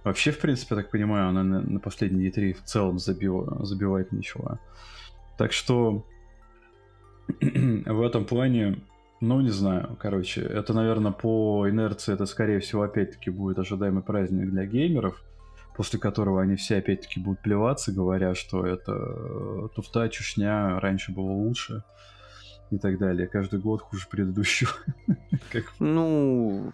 [0.03, 4.11] вообще, в принципе, я так понимаю, она на, на последней E3 в целом забила, забивать
[4.11, 4.59] начала.
[5.37, 6.05] Так что
[7.41, 8.79] в этом плане,
[9.21, 14.49] ну, не знаю, короче, это, наверное, по инерции, это, скорее всего, опять-таки будет ожидаемый праздник
[14.49, 15.21] для геймеров,
[15.75, 21.31] после которого они все, опять-таки, будут плеваться, говоря, что это э, туфта, чушня, раньше было
[21.31, 21.83] лучше
[22.71, 23.27] и так далее.
[23.27, 24.71] Каждый год хуже предыдущего.
[25.79, 26.71] Ну,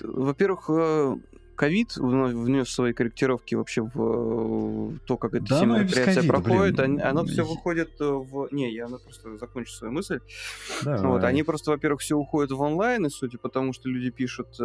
[0.00, 1.16] во-первых, э,
[1.56, 6.76] ковид внес свои корректировки вообще в то, как эта да, всем мероприятие проходит.
[6.76, 7.00] Блин.
[7.02, 8.48] Оно все выходит в...
[8.50, 10.20] Не, я просто закончу свою мысль.
[10.82, 11.00] Давай.
[11.00, 14.48] Вот, они просто, во-первых, все уходят в онлайн, и судя по тому, что люди пишут,
[14.60, 14.64] э,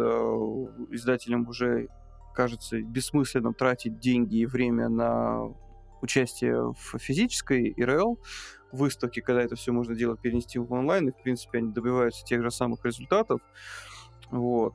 [0.90, 1.88] издателям уже
[2.34, 5.52] кажется бессмысленно тратить деньги и время на
[6.00, 8.18] участие в физической ИРЛ
[8.70, 12.42] выставке, когда это все можно делать, перенести в онлайн, и, в принципе, они добиваются тех
[12.42, 13.40] же самых результатов.
[14.30, 14.74] Вот.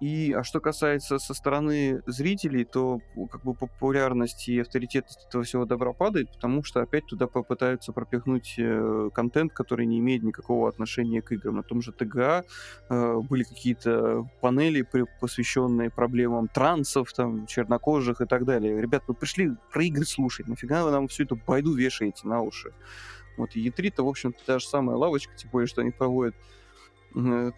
[0.00, 5.64] И, а что касается со стороны зрителей, то как бы популярность и авторитетность этого всего
[5.64, 11.22] добра падает, потому что опять туда попытаются пропихнуть э, контент, который не имеет никакого отношения
[11.22, 11.56] к играм.
[11.56, 12.44] На том же ТГА
[12.90, 14.86] э, были какие-то панели,
[15.20, 18.78] посвященные проблемам трансов, там, чернокожих и так далее.
[18.78, 22.72] Ребят, вы пришли про игры слушать, нафига вы нам всю эту байду вешаете на уши?
[23.38, 26.34] Вот, и E3-то, в общем-то, та же самая лавочка, тем более, что они проводят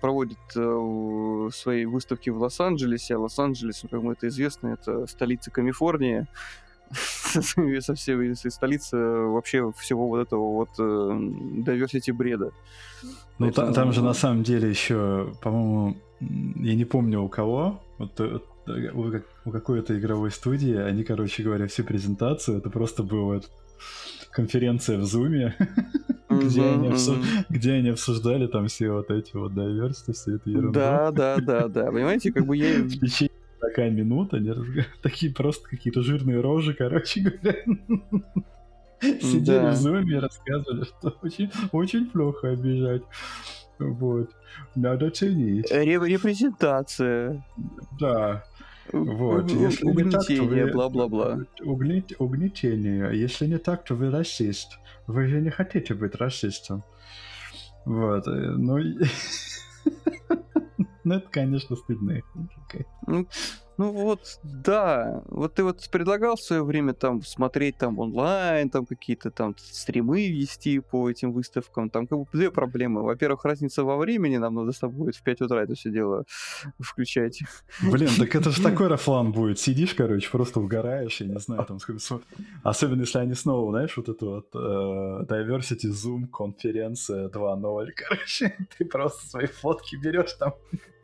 [0.01, 3.16] проводит э, свои выставки в Лос-Анджелесе.
[3.16, 6.27] А Лос-Анджелес, ну, как мы это известно, это столица Калифорнии.
[7.81, 12.53] Со всей столица вообще всего вот этого вот э, diversity бреда.
[13.38, 18.38] Ну, там же на самом деле еще, по-моему, я не помню у кого, вот э,
[18.94, 19.12] у,
[19.44, 23.51] у какой-то игровой студии, они, короче говоря, всю презентацию, это просто было вот
[24.31, 25.57] конференция в Зуме,
[26.31, 27.17] где, они обсу...
[27.49, 30.73] где они обсуждали там все вот эти вот diversity, все это ерунду.
[30.73, 31.87] Да, да, да, да.
[31.87, 32.79] Понимаете, как бы я...
[32.83, 34.71] В течение такая минута, они разг...
[35.03, 37.62] такие просто какие-то жирные рожи, короче говоря.
[39.01, 39.71] Сидели да.
[39.71, 43.03] в зуме и рассказывали, что очень, очень плохо обижать.
[43.79, 44.31] Вот.
[44.75, 45.71] Надо ценить.
[45.71, 47.45] Репрезентация.
[48.01, 48.45] Да.
[48.92, 49.51] Вот.
[49.51, 51.40] Если угнетение, бла-бла-бла.
[51.64, 53.18] Угнетение.
[53.18, 54.79] Если не так, то вы расист.
[55.07, 56.85] Вы же не хотите быть расистом.
[57.85, 58.27] Вот.
[58.27, 58.79] Э, ну,
[61.05, 62.20] ну это, конечно, стыдно.
[63.07, 63.27] Ну,
[63.79, 65.23] Ну вот, да.
[65.29, 70.29] Вот ты вот предлагал в свое время там смотреть там онлайн, там какие-то там стримы
[70.29, 71.88] вести по этим выставкам.
[71.88, 73.05] Там как бы две проблемы.
[73.05, 76.25] Во-первых, разница во времени, нам надо с тобой в 5 утра это все дело
[76.81, 77.41] включать.
[77.83, 79.61] Блин, так это же такой рафлан будет.
[79.61, 81.79] Сидишь, короче, просто угораешь, я не знаю, там,
[82.64, 88.85] особенно если они снова, знаешь, вот эту вот uh, Diversity Zoom конференция 2.0, короче, ты
[88.85, 90.55] просто свои фотки берешь там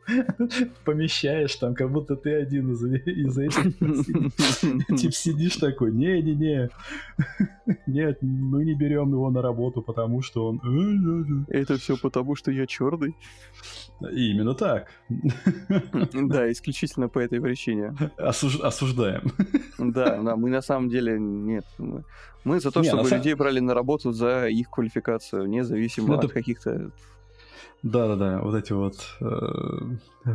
[0.85, 3.77] помещаешь там, как будто ты один из, из этих.
[4.97, 6.69] Типа сидишь такой, не-не-не,
[7.87, 11.45] нет, мы не берем его на работу, потому что он...
[11.49, 13.15] Это все потому, что я черный?
[14.01, 14.87] Именно так.
[16.13, 17.95] Да, исключительно по этой причине.
[18.17, 18.59] Осуж...
[18.59, 19.31] Осуждаем.
[19.77, 21.65] Да, да, мы на самом деле нет.
[21.77, 22.03] Мы,
[22.43, 26.31] мы за то, не, чтобы людей брали на работу за их квалификацию, независимо ну, от
[26.31, 26.91] каких-то
[27.85, 30.33] да-да-да, вот эти вот э,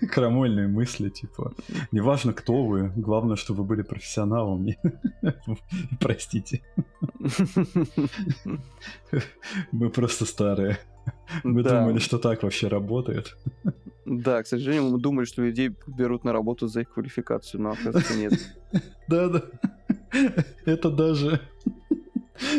[0.10, 1.54] крамольные мысли, типа,
[1.92, 4.76] неважно, кто вы, главное, чтобы вы были профессионалами.
[6.00, 6.60] Простите.
[9.70, 10.78] Мы просто старые.
[11.44, 11.80] Мы да.
[11.80, 13.36] думали, что так вообще работает.
[14.04, 18.16] Да, к сожалению, мы думали, что людей берут на работу за их квалификацию, но оказывается
[18.16, 18.32] нет.
[19.08, 19.44] Да-да.
[20.64, 21.40] Это даже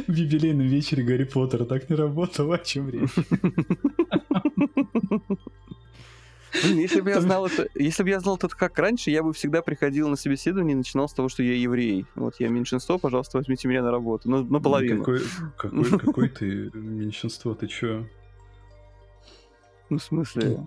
[0.07, 3.09] в юбилейном вечере Гарри Поттера так не работало, о чем речь.
[6.63, 9.33] Блин, если бы я знал это, если бы я знал это как раньше, я бы
[9.33, 12.05] всегда приходил на собеседование и начинал с того, что я еврей.
[12.15, 14.29] Вот я меньшинство, пожалуйста, возьмите меня на работу.
[14.29, 15.03] На, наполовину.
[15.03, 15.21] Какой,
[15.57, 17.53] какой, какой ты меньшинство?
[17.53, 18.07] Ты чё?
[19.89, 20.65] Ну, в смысле?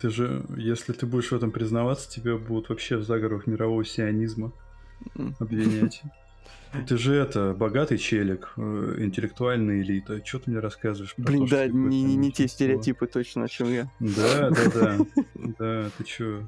[0.00, 4.52] Ты же, если ты будешь в этом признаваться, тебя будут вообще в заговорах мирового сионизма
[5.38, 6.02] обвинять.
[6.84, 10.24] Ты же это, богатый челик, э, интеллектуальная элита.
[10.24, 11.14] Что ты мне рассказываешь?
[11.16, 13.90] Блин, да, не, не, те стереотипы точно, о чем я.
[14.00, 14.98] Да, да, да.
[15.58, 16.42] Да, ты чё?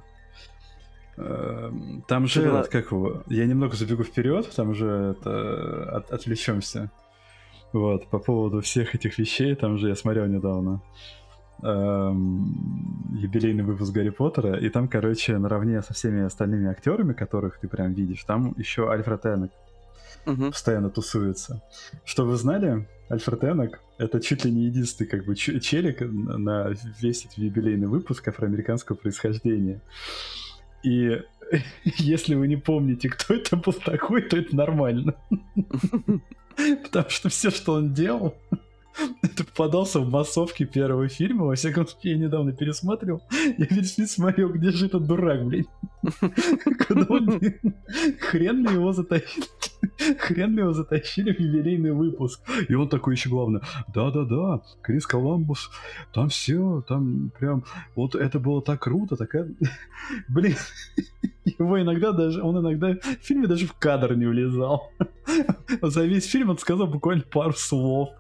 [1.17, 6.91] Эм, там же, этот, как его, я немного забегу вперед, там же это, от, отвлечемся.
[7.73, 10.81] Вот, по поводу всех этих вещей, там же я смотрел недавно
[11.63, 17.69] эм, юбилейный выпуск Гарри Поттера, и там, короче, наравне со всеми остальными актерами, которых ты
[17.69, 19.51] прям видишь, там еще Альфред Эннек
[20.27, 20.51] угу.
[20.51, 21.63] постоянно тусуется.
[22.05, 27.25] Что вы знали, Альфред Эннок— это чуть ли не единственный как бы челик на весь
[27.25, 29.81] этот юбилейный выпуск афроамериканского происхождения.
[30.83, 31.23] И
[31.85, 35.15] если вы не помните, кто это был такой, то это нормально.
[36.83, 38.35] Потому что все, что он делал,
[39.23, 41.47] это попадался в массовке первого фильма.
[41.47, 43.23] Во всяком случае, я недавно пересматривал.
[43.31, 45.67] Я весь фильм смотрел, где же этот дурак, блин.
[46.87, 47.41] Куда он,
[48.21, 49.47] Хрен ли его затащили?
[50.19, 52.41] Хрен ли его затащили в юбилейный выпуск?
[52.69, 53.63] И он такой еще главное.
[53.95, 55.71] Да-да-да, Крис Коламбус,
[56.13, 57.65] там все, там прям...
[57.95, 59.49] Вот это было так круто, такая...
[60.29, 60.57] Блин,
[61.45, 62.43] его иногда даже...
[62.43, 64.91] Он иногда в фильме даже в кадр не влезал.
[65.83, 68.11] За весь фильм он сказал буквально пару слов.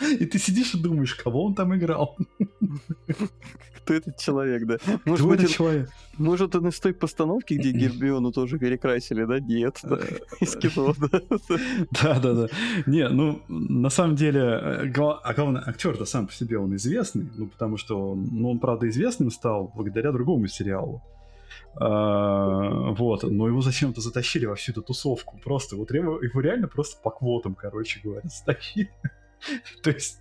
[0.00, 2.16] И ты сидишь и думаешь, кого он там играл.
[3.76, 4.76] Кто этот человек, да?
[5.04, 5.90] Может Кто этот человек?
[6.18, 9.40] Может, он из той постановки, где Гербиону тоже перекрасили, да?
[9.40, 9.80] Нет,
[10.40, 11.20] из кино, да.
[11.90, 12.48] Да-да-да.
[12.86, 17.46] Не, ну, на самом деле, э, а главное, актер-то сам по себе он известный, ну,
[17.46, 21.02] потому что он, ну, он, правда, известным стал благодаря другому сериалу.
[21.76, 25.38] А, вот, но его зачем-то затащили во всю эту тусовку.
[25.42, 28.90] Просто вот его, его реально просто по квотам, короче говоря, затащили.
[29.82, 30.20] То есть,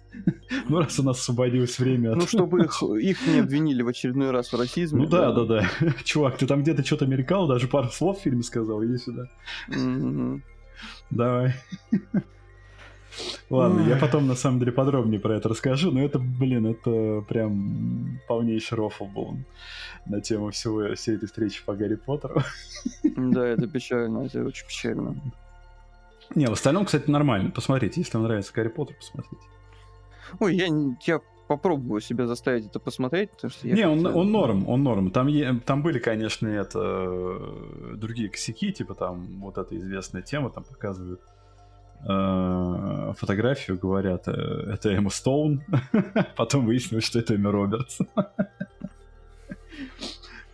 [0.68, 2.16] ну раз у нас освободилось время...
[2.16, 5.04] Ну, чтобы их, их не обвинили в очередной раз в расизме.
[5.04, 5.70] Ну да, да, да.
[6.04, 9.30] Чувак, ты там где-то что-то мелькал, даже пару слов в фильме сказал, иди сюда.
[11.10, 11.54] Давай.
[13.50, 18.20] Ладно, я потом на самом деле подробнее про это расскажу, но это, блин, это прям
[18.28, 19.38] полнейший рофл был
[20.06, 22.42] на тему всего всей этой встречи по Гарри Поттеру.
[23.04, 25.16] Да, это печально, это очень печально.
[26.36, 27.52] Не, в остальном, кстати, нормально.
[27.52, 29.44] Посмотрите, если вам нравится Гарри Поттер, посмотрите.
[30.40, 30.68] Ой, я,
[31.06, 35.10] я попробую себя заставить это посмотреть, потому что я Не, он, он норм, он норм.
[35.10, 37.40] Там, там были, конечно, это
[37.96, 41.22] другие косяки, типа там вот эта известная тема, там показывают
[42.08, 44.32] э, фотографию, говорят, э,
[44.74, 45.64] это Эмма Стоун,
[46.38, 47.98] потом выяснилось, что это Эмма Робертс.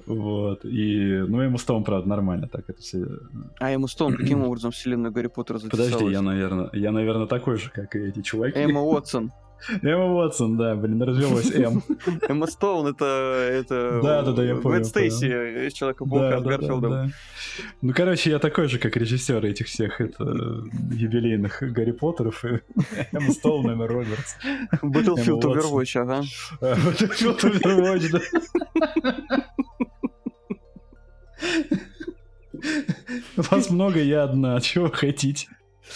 [0.05, 0.65] Вот.
[0.65, 3.05] И, ну, Эмма Стоун, правда, нормально так это все...
[3.59, 5.91] А Эмма Стоун каким образом вселенную Гарри Поттера записалась?
[5.91, 8.57] Подожди, я, наверное, я, наверное, такой же, как и эти чуваки.
[8.59, 9.31] Эмма Уотсон.
[9.81, 11.81] Эмма Уотсон, да, блин, развелась М.
[12.27, 14.79] Эмма Стоун это, это да, да, да, я понял.
[14.79, 17.11] Бэт Стейси из Человека-паука с Гарфилдом.
[17.81, 20.23] Ну, короче, я такой же, как режиссер этих всех это,
[20.91, 22.59] юбилейных Гарри Поттеров и
[23.11, 24.35] Эмма Стоун, Эмма Робертс.
[24.83, 26.21] Battlefield Overwatch, ага.
[26.61, 29.55] Battlefield Overwatch, да.
[33.35, 34.59] Вас много, я одна.
[34.61, 35.47] Чего хотите?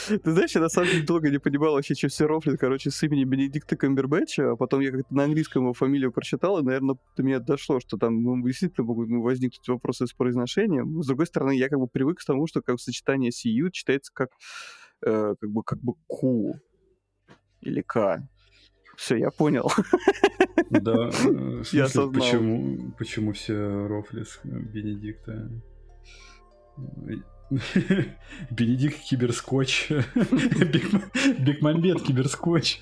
[0.08, 3.02] Ты знаешь, я на самом деле долго не понимал вообще, что все рофлит, короче, с
[3.02, 7.24] именем Бенедикта Камбербэтча, а потом я как-то на английском его фамилию прочитал, и, наверное, до
[7.24, 11.02] меня дошло, что там ну, действительно могут возникнуть вопросы с произношением.
[11.02, 14.30] С другой стороны, я как бы привык к тому, что как сочетание CU читается как,
[15.04, 16.60] э, как бы, как бы Q
[17.62, 18.28] или К.
[18.96, 19.72] Все, я понял.
[20.70, 22.12] Да, э, я осознал.
[22.12, 25.50] Почему, почему все рофли с Бенедикта?
[28.52, 29.90] Бенедикт Киберскотч.
[31.40, 32.80] Бекмамбет Киберскотч.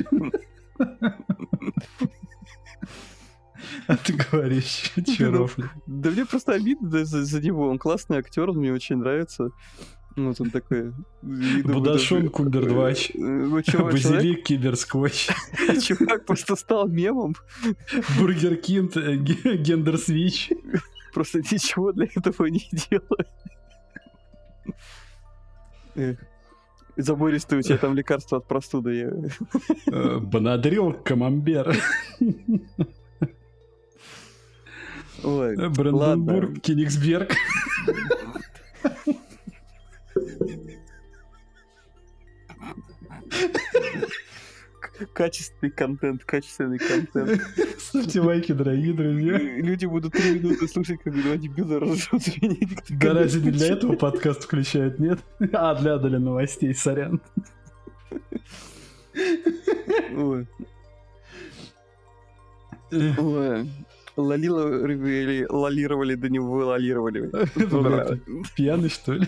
[3.87, 5.55] А ты говоришь, Чаров.
[5.85, 7.69] Да мне просто обидно за, за него.
[7.69, 9.51] Он классный актер, он мне очень нравится.
[10.17, 10.93] Вот он такой...
[11.21, 13.11] Будашон Кумбердвач.
[13.13, 15.29] Базилик Киберскотч.
[15.83, 17.35] Чувак просто стал мемом.
[18.17, 20.49] Бургер Кинт, э, Gender Switch.
[21.13, 23.27] Просто ничего для этого не делает.
[26.95, 29.29] Забористый у тебя там лекарство от простуды.
[29.85, 31.77] Э, Бонадрил, камамбер.
[35.23, 37.35] Ой, Бранденбург, Кенигсберг.
[45.13, 47.41] Качественный контент, качественный контент.
[47.77, 49.37] Ставьте лайки, дорогие друзья.
[49.37, 52.23] Люди будут три минуты слушать, как два дебила ржут
[52.89, 55.19] Да разве не для этого подкаст включают, нет?
[55.53, 57.21] А, для, для новостей, сорян.
[60.15, 60.47] Ой.
[62.91, 63.69] Ой.
[64.17, 67.29] Лолировали, лолировали, да не вылолировали.
[68.55, 69.27] Пьяный, что ли?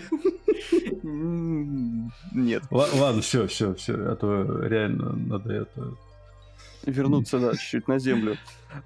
[2.32, 2.64] Нет.
[2.70, 5.94] ладно, все, все, все, а то реально надо это...
[6.84, 8.36] Вернуться, да, чуть-чуть на землю.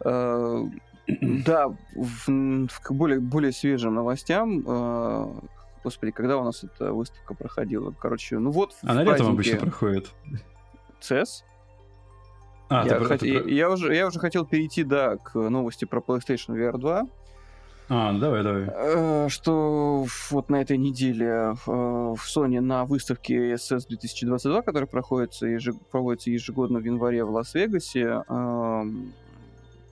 [0.04, 0.68] А,
[1.06, 5.34] да, в, к более, более свежим новостям, а,
[5.82, 7.94] господи, когда у нас эта выставка проходила?
[7.98, 8.74] Короче, ну вот...
[8.82, 10.10] Она летом обычно проходит.
[11.00, 11.44] CES?
[12.74, 13.22] А, я, хот...
[13.22, 17.06] я, уже, я уже хотел перейти, да, к новости про PlayStation VR 2.
[17.88, 18.68] А, давай, давай.
[18.72, 25.46] Э, что вот на этой неделе э, в Sony на выставке SS 2022, которая проходится,
[25.46, 25.76] ежег...
[25.90, 29.12] проводится ежегодно в январе в Лас-Вегасе, эм,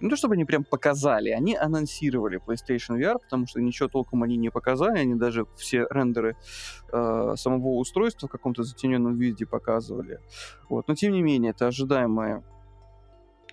[0.01, 4.37] не то чтобы они прям показали, они анонсировали PlayStation VR, потому что ничего толком они
[4.37, 6.35] не показали, они даже все рендеры
[6.93, 10.19] э, самого устройства в каком-то затененном виде показывали.
[10.69, 10.89] Вот.
[10.89, 12.43] Но тем не менее, это ожидаемое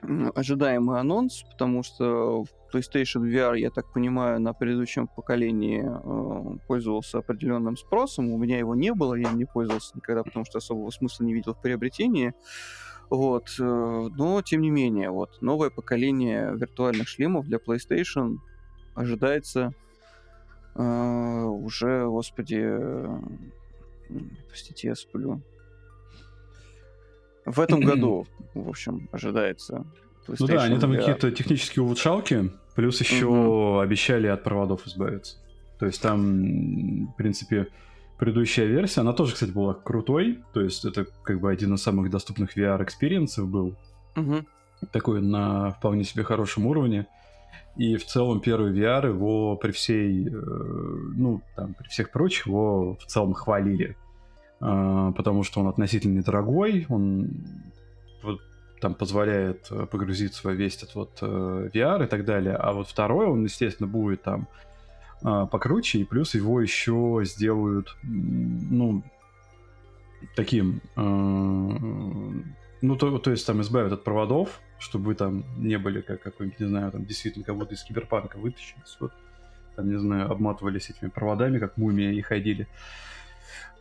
[0.01, 7.75] ожидаемый анонс, потому что PlayStation VR, я так понимаю, на предыдущем поколении э, пользовался определенным
[7.77, 8.31] спросом.
[8.31, 11.53] У меня его не было, я не пользовался никогда, потому что особого смысла не видел
[11.53, 12.33] в приобретении.
[13.09, 13.49] Вот.
[13.59, 18.37] Э, но, тем не менее, вот, новое поколение виртуальных шлемов для PlayStation
[18.93, 19.73] ожидается
[20.75, 23.19] э, уже, господи, э,
[24.47, 25.41] простите, я сплю,
[27.49, 29.85] в этом году, в общем, ожидается.
[30.27, 33.79] Ну да, они там какие-то технические улучшалки, плюс еще угу.
[33.79, 35.37] обещали от проводов избавиться.
[35.79, 37.67] То есть там, в принципе,
[38.17, 40.39] предыдущая версия, она тоже, кстати, была крутой.
[40.53, 43.75] То есть это как бы один из самых доступных VR-experience ов был.
[44.15, 44.45] Угу.
[44.91, 47.07] Такой на вполне себе хорошем уровне.
[47.77, 52.97] И в целом первый VR его при всей, э, ну, там, при всех прочих его
[52.97, 53.95] в целом хвалили.
[54.61, 57.29] А, потому что он относительно недорогой, он
[58.21, 58.41] вот,
[58.81, 62.55] там позволяет э, погрузиться во весь этот вот э, VR и так далее.
[62.55, 64.47] А вот второй, он, естественно, будет там
[65.21, 69.03] а, покруче, и плюс его еще сделают, ну,
[70.35, 71.01] таким, э,
[72.81, 76.67] ну, то, то есть там избавят от проводов, чтобы там не были как какой-нибудь, не
[76.67, 79.11] знаю, там действительно кого-то из киберпанка вытащились, вот,
[79.75, 82.67] там, не знаю, обматывались этими проводами, как мумия, и ходили.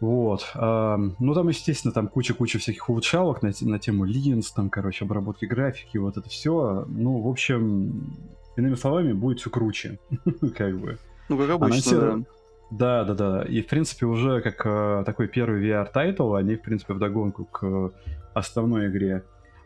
[0.00, 0.48] Вот.
[0.54, 5.98] Ну, там, естественно, там куча-куча всяких улучшалок на, на тему линз, там, короче, обработки графики,
[5.98, 6.84] вот это все.
[6.88, 8.16] Ну, в общем,
[8.56, 9.98] иными словами, будет все круче,
[10.56, 10.98] как бы.
[11.28, 12.24] Ну, как обычно,
[12.70, 13.04] да.
[13.04, 17.46] Да, да, И, в принципе, уже как э, такой первый VR-title, они, в принципе, вдогонку
[17.46, 17.92] к
[18.34, 19.24] основной игре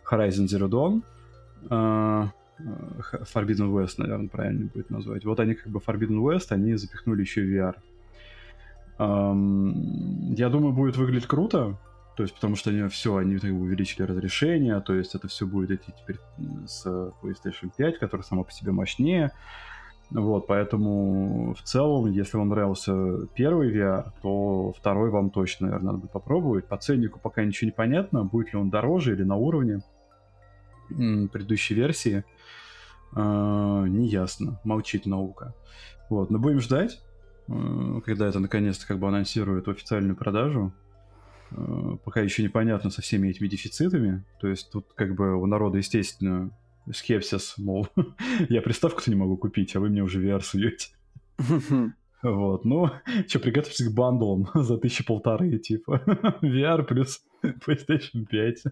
[0.09, 1.03] Horizon Zero Dawn,
[1.69, 2.29] э,
[3.35, 5.25] Forbidden West, наверное, правильно будет назвать.
[5.25, 7.75] Вот они как бы Forbidden West, они запихнули еще VR.
[9.05, 11.79] Я думаю, будет выглядеть круто,
[12.17, 15.71] то есть, потому что они все, они бы, увеличили разрешение, то есть это все будет
[15.71, 16.19] идти теперь
[16.67, 16.87] с
[17.23, 19.33] PlayStation 5, которая сама по себе мощнее.
[20.11, 25.99] Вот, поэтому в целом, если вам нравился первый VR, то второй вам точно, наверное, надо
[25.99, 26.67] будет попробовать.
[26.67, 29.81] По ценнику пока ничего не понятно, будет ли он дороже или на уровне
[30.89, 32.25] предыдущей версии.
[33.17, 35.55] Э, неясно, молчит наука.
[36.11, 37.01] Вот, но будем ждать.
[37.49, 40.73] Э, когда это наконец-то как бы анонсируют официальную продажу.
[41.51, 44.25] Э, пока еще непонятно со всеми этими дефицитами.
[44.41, 46.51] То есть тут как бы у народа, естественно,
[46.93, 47.89] скепсис, мол,
[48.49, 50.91] я приставку-то не могу купить, а вы мне уже VR суете.
[52.25, 52.89] Вот, ну,
[53.27, 56.01] что, приготовьтесь к бандлам за тысячи полторы, типа,
[56.41, 58.63] VR плюс PlayStation 5.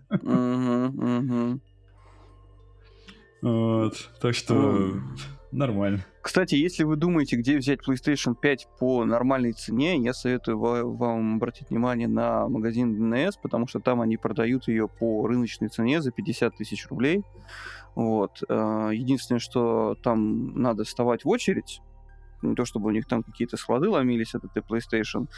[3.42, 4.92] Вот, так что
[5.52, 6.04] нормально.
[6.22, 11.70] Кстати, если вы думаете, где взять PlayStation 5 по нормальной цене, я советую вам обратить
[11.70, 16.56] внимание на магазин DNS, потому что там они продают ее по рыночной цене за 50
[16.56, 17.22] тысяч рублей.
[17.94, 18.42] Вот.
[18.48, 21.80] Э, единственное, что там надо вставать в очередь,
[22.42, 25.28] не то чтобы у них там какие-то склады ломились от этой PlayStation,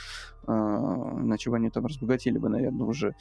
[0.47, 3.15] э, иначе бы они там разбогатели бы, наверное, уже.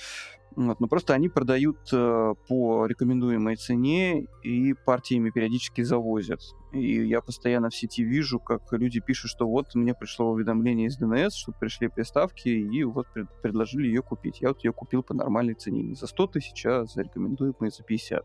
[0.55, 6.41] Вот, но просто они продают э, по рекомендуемой цене и партиями периодически завозят.
[6.73, 11.01] И я постоянно в сети вижу, как люди пишут, что вот мне пришло уведомление из
[11.01, 14.41] DNS, что пришли приставки, и вот пред предложили ее купить.
[14.41, 17.83] Я вот ее купил по нормальной цене, не за 100 тысяч, а за рекомендуемые за
[17.83, 18.23] 50.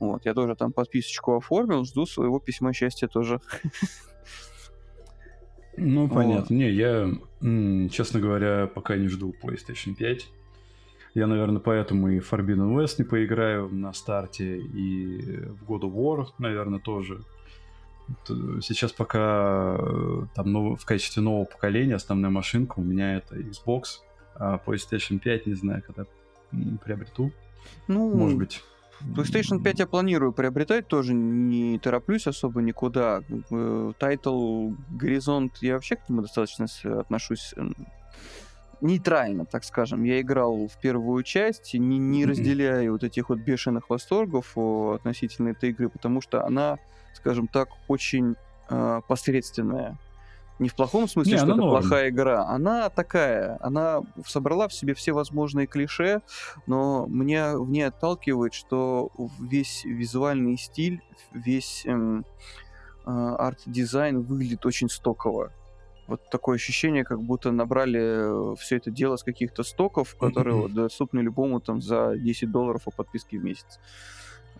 [0.00, 3.40] Вот, я тоже там подписочку оформил, жду своего письма счастья тоже.
[5.78, 6.40] Ну, понятно.
[6.40, 6.50] Вот.
[6.50, 7.10] Не, я,
[7.90, 10.28] честно говоря, пока не жду PlayStation 5.
[11.14, 16.26] Я, наверное, поэтому и Forbidden West не поиграю на старте, и в God of War,
[16.38, 17.20] наверное, тоже.
[18.26, 20.80] Сейчас пока э, там нов...
[20.80, 24.00] в качестве нового поколения основная машинка у меня это Xbox,
[24.34, 26.06] а PlayStation 5 не знаю, когда
[26.84, 27.32] приобрету.
[27.86, 28.62] Ну, может быть.
[29.00, 33.22] PlayStation 5 я планирую приобретать, тоже не тороплюсь особо никуда.
[33.98, 36.66] Title Horizon я вообще к нему достаточно
[37.00, 37.54] отношусь
[38.80, 40.04] нейтрально, так скажем.
[40.04, 45.70] Я играл в первую часть, не, не разделяя вот этих вот бешеных восторгов относительно этой
[45.70, 46.78] игры, потому что она,
[47.14, 48.36] скажем так, очень
[48.70, 49.98] э, посредственная.
[50.58, 51.80] Не в плохом смысле, не, что это норм.
[51.80, 52.44] плохая игра.
[52.46, 56.20] Она такая, она собрала в себе все возможные клише,
[56.66, 61.00] но меня в ней отталкивает, что весь визуальный стиль,
[61.32, 62.24] весь эм,
[63.06, 65.52] э, арт-дизайн выглядит очень стоково.
[66.08, 70.72] Вот такое ощущение, как будто набрали э, все это дело с каких-то стоков, которые вот,
[70.72, 73.78] доступны любому там за 10 долларов по подписке в месяц.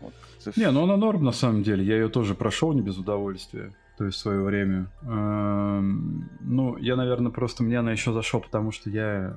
[0.01, 0.13] Вот.
[0.57, 1.85] Не, ну она норм на самом деле.
[1.85, 4.93] Я ее тоже прошел не без удовольствия то есть в свое время.
[5.03, 9.37] Эм, ну, я, наверное, просто мне она еще зашел, потому что я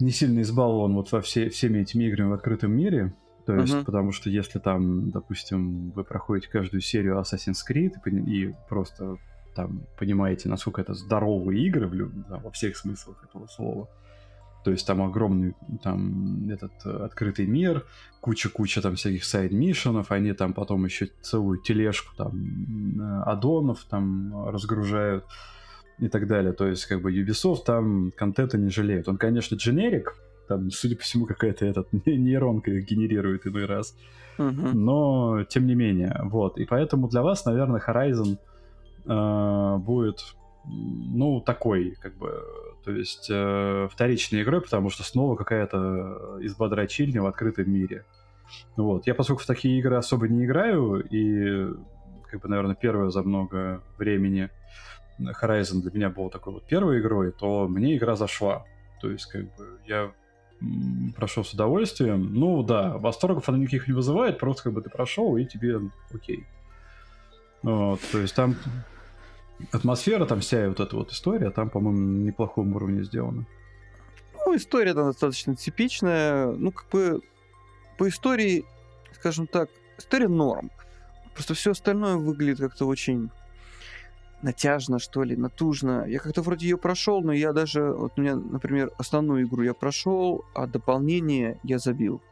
[0.00, 3.14] не сильно избалован вот во все, всеми этими играми в открытом мире.
[3.46, 3.84] То есть, uh-huh.
[3.84, 9.16] потому что если там, допустим, вы проходите каждую серию Assassin's Creed и, и просто
[9.54, 13.88] там понимаете, насколько это здоровые игры в, да, во всех смыслах этого слова,
[14.64, 17.86] то есть там огромный там этот э, открытый мир,
[18.20, 25.24] куча-куча там всяких сайд-миссионов, они там потом еще целую тележку там э, аддонов там разгружают
[25.98, 26.52] и так далее.
[26.52, 29.08] То есть как бы Ubisoft там контента не жалеет.
[29.08, 30.16] Он, конечно, дженерик,
[30.48, 33.96] там, судя по всему, какая-то этот нейронка генерирует иной раз.
[34.38, 34.72] Uh-huh.
[34.72, 36.58] Но, тем не менее, вот.
[36.58, 38.38] И поэтому для вас, наверное, Horizon
[39.06, 40.34] э, будет,
[40.64, 42.42] ну, такой, как бы,
[42.90, 48.04] то есть э, вторичной игрой, потому что снова какая-то изба дрочильня в открытом мире.
[48.76, 49.06] Вот.
[49.06, 51.72] Я, поскольку в такие игры особо не играю, и,
[52.28, 54.50] как бы, наверное, первое за много времени
[55.20, 58.64] Horizon для меня был такой вот первой игрой, то мне игра зашла.
[59.00, 60.10] То есть, как бы, я
[61.14, 62.34] прошел с удовольствием.
[62.34, 65.78] Ну, да, восторгов она никаких не вызывает, просто как бы ты прошел, и тебе
[66.12, 66.44] окей.
[67.62, 68.56] Вот, то есть там
[69.72, 73.46] атмосфера, там вся вот эта вот история, там, по-моему, на неплохом уровне сделана.
[74.46, 76.46] Ну, история там достаточно типичная.
[76.46, 77.20] Ну, как бы
[77.98, 78.64] по истории,
[79.14, 80.70] скажем так, история норм.
[81.34, 83.30] Просто все остальное выглядит как-то очень
[84.42, 86.04] натяжно, что ли, натужно.
[86.06, 89.74] Я как-то вроде ее прошел, но я даже, вот у меня, например, основную игру я
[89.74, 92.22] прошел, а дополнение я забил.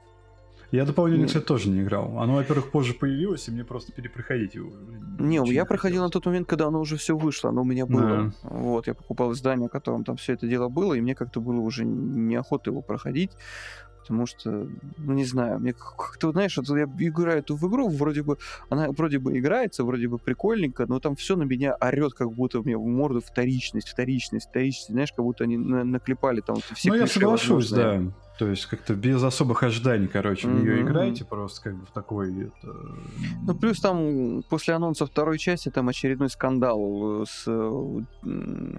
[0.70, 2.18] Я дополнение, кстати, тоже не играл.
[2.18, 4.70] Оно, во-первых, позже появилось, и мне просто перепроходить его.
[5.18, 7.86] Не, я не проходил на тот момент, когда оно уже все вышло, оно у меня
[7.86, 8.32] было.
[8.42, 11.60] Вот, я покупал издание, в котором там все это дело было, и мне как-то было
[11.60, 13.32] уже неохота его проходить.
[14.00, 18.22] Потому что, ну не знаю, мне как-то, знаешь, вот я играю эту в игру, вроде
[18.22, 18.38] бы,
[18.70, 22.60] она вроде бы играется, вроде бы прикольненько, но там все на меня орет, как будто
[22.60, 26.96] мне в морду вторичность, вторичность, вторичность, знаешь, как будто они на наклепали там все Ну
[26.96, 28.02] я соглашусь, да.
[28.38, 30.82] То есть как-то без особых ожиданий, короче, в нее mm-hmm.
[30.82, 32.30] играете просто как бы в такой...
[32.44, 32.76] Это...
[33.44, 37.48] Ну, плюс там после анонса второй части там очередной скандал с,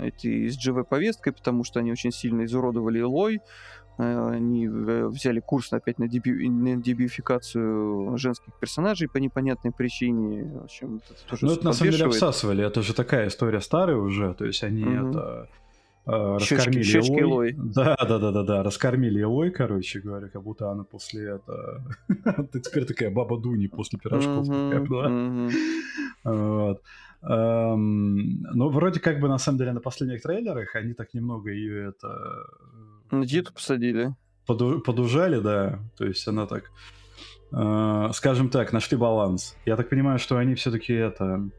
[0.01, 5.99] эти, с GV-повесткой, потому что они очень сильно изуродовали Элой, Э, они взяли курс опять
[5.99, 6.47] на, деби...
[6.47, 10.43] на дебификацию женских персонажей по непонятной причине.
[10.61, 12.65] В общем, это тоже ну, это на самом деле обсасывали.
[12.65, 14.33] Это же такая история старая уже.
[14.33, 15.09] То есть они mm-hmm.
[15.09, 15.49] это
[16.05, 17.55] э, раскормили щечки, щечки Элой.
[17.57, 18.63] Да, да, да, да, да.
[18.63, 21.83] Раскормили Элой, короче говоря, как будто она после этого...
[22.53, 24.47] Ты теперь такая баба Дуни после пирожков.
[26.23, 26.81] Вот.
[27.21, 31.89] Эм, ну, вроде как бы, на самом деле, на последних трейлерах они так немного ее
[31.89, 32.07] это...
[33.11, 34.13] На диету посадили.
[34.45, 35.79] Поду- подужали, да.
[35.97, 36.71] То есть она так,
[37.51, 39.55] э, скажем так, нашли баланс.
[39.65, 41.49] Я так понимаю, что они все-таки это...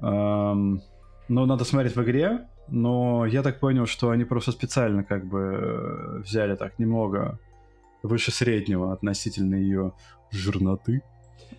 [0.00, 0.82] Эм,
[1.28, 5.38] ну, надо смотреть в игре, но я так понял, что они просто специально как бы
[5.38, 7.38] э, взяли так немного
[8.02, 9.92] выше среднего относительно ее
[10.30, 11.02] жирноты.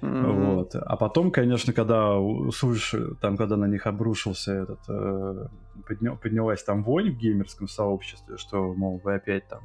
[0.02, 0.56] Mm-hmm.
[0.56, 0.76] Вот.
[0.76, 2.18] А потом, конечно, когда
[2.52, 5.48] слышишь, там, когда на них обрушился этот, э,
[5.88, 9.62] подня, поднялась там вонь в геймерском сообществе, что, мол, вы опять там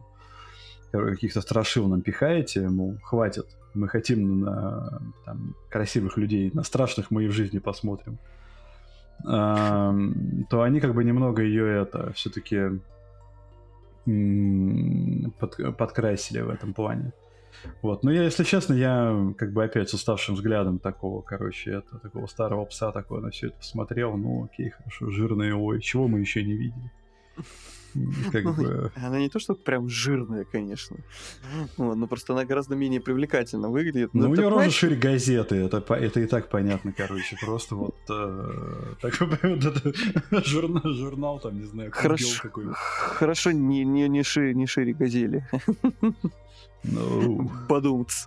[0.91, 7.25] каких-то страшил нам пихаете, мол, хватит, мы хотим на там, красивых людей, на страшных мы
[7.25, 8.19] и в жизни посмотрим,
[9.25, 9.93] э,
[10.51, 12.81] то они как бы немного ее это все-таки
[15.39, 17.13] под, подкрасили в этом плане.
[17.83, 18.03] Вот.
[18.03, 22.27] Но я, если честно, я как бы опять с уставшим взглядом такого, короче, это, такого
[22.27, 24.17] старого пса такого на все это посмотрел.
[24.17, 26.91] Ну, окей, хорошо, жирные, ой, чего мы еще не видели?
[28.33, 28.93] Как ну, бы...
[28.97, 30.97] Она не то, что прям жирная, конечно.
[31.77, 34.15] Вот, но просто она гораздо менее привлекательно выглядит.
[34.15, 37.37] Ну, у нее рожа шире газеты, это, это и так понятно, короче.
[37.41, 44.09] Просто вот э, такой вот журнал, журнал, там, не знаю, хорошо, какой Хорошо, не, не,
[44.09, 45.49] не, шире, не шире газели.
[46.83, 47.51] Ну...
[47.69, 48.27] Подумать.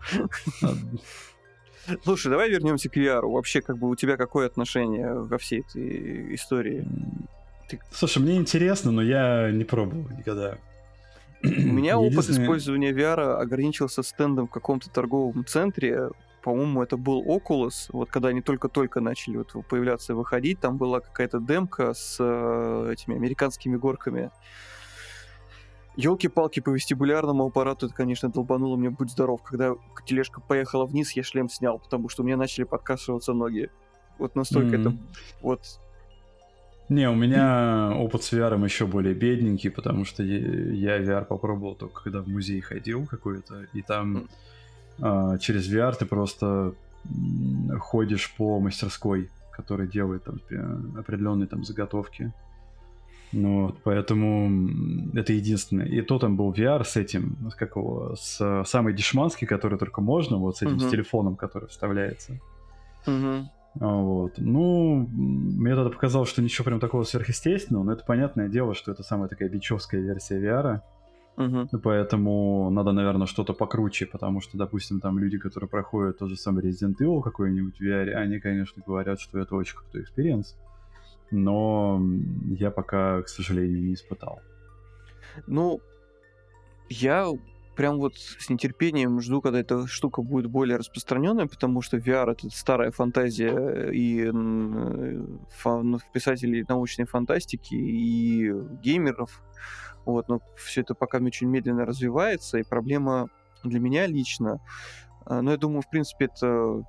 [2.04, 3.22] Слушай, давай вернемся к VR.
[3.22, 6.86] Вообще, как бы у тебя какое отношение ко всей этой истории?
[7.68, 7.80] Ты...
[7.92, 10.58] Слушай, мне интересно, но я не пробовал никогда.
[11.44, 16.10] У меня опыт использования VR ограничился стендом в каком-то торговом центре.
[16.42, 17.90] По-моему, это был Oculus.
[17.90, 22.90] Вот когда они только-только начали вот появляться и выходить, там была какая-то демка с э,
[22.94, 24.32] этими американскими горками.
[25.98, 29.42] Елки-палки по вестибулярному аппарату, это, конечно, долбануло мне будь здоров.
[29.44, 33.70] Когда тележка поехала вниз, я шлем снял, потому что у меня начали подкашиваться ноги.
[34.20, 34.82] Вот настолько mm-hmm.
[34.82, 34.98] это
[35.42, 35.80] вот
[36.90, 42.04] не, у меня опыт с VR еще более бедненький, потому что я VR попробовал только
[42.04, 44.30] когда в музей ходил какой-то, и там
[45.00, 46.74] а, через VR ты просто
[47.80, 50.40] ходишь по мастерской, которая делает там
[50.98, 52.32] определенные там заготовки.
[53.34, 55.86] Ну, вот, поэтому это единственное.
[55.86, 60.38] И то там был VR с этим, как его, с самый дешманский, который только можно,
[60.38, 60.88] вот с этим, uh-huh.
[60.88, 62.40] с телефоном, который вставляется.
[63.06, 63.46] Uh-huh.
[63.80, 64.34] Вот.
[64.38, 69.04] Ну, мне тогда показалось, что ничего прям такого сверхъестественного, но это понятное дело, что это
[69.04, 70.82] самая такая бичевская версия VR.
[71.38, 71.80] Угу.
[71.84, 76.64] Поэтому надо, наверное, что-то покруче, потому что, допустим, там люди, которые проходят тот же самый
[76.64, 80.58] Resident Evil какой-нибудь в VR, они, конечно, говорят, что это очень крутой experience.
[81.30, 82.02] Но
[82.46, 84.40] я пока, к сожалению, не испытал.
[85.46, 85.80] Ну,
[86.90, 87.28] я
[87.78, 92.50] прям вот с нетерпением жду, когда эта штука будет более распространенная, потому что VR это
[92.50, 94.32] старая фантазия и э,
[95.50, 98.52] фан, ну, писателей научной фантастики и
[98.82, 99.44] геймеров.
[100.06, 103.30] Вот, но все это пока очень медленно развивается, и проблема
[103.64, 104.60] для меня лично,
[105.28, 106.84] э, но я думаю, в принципе, это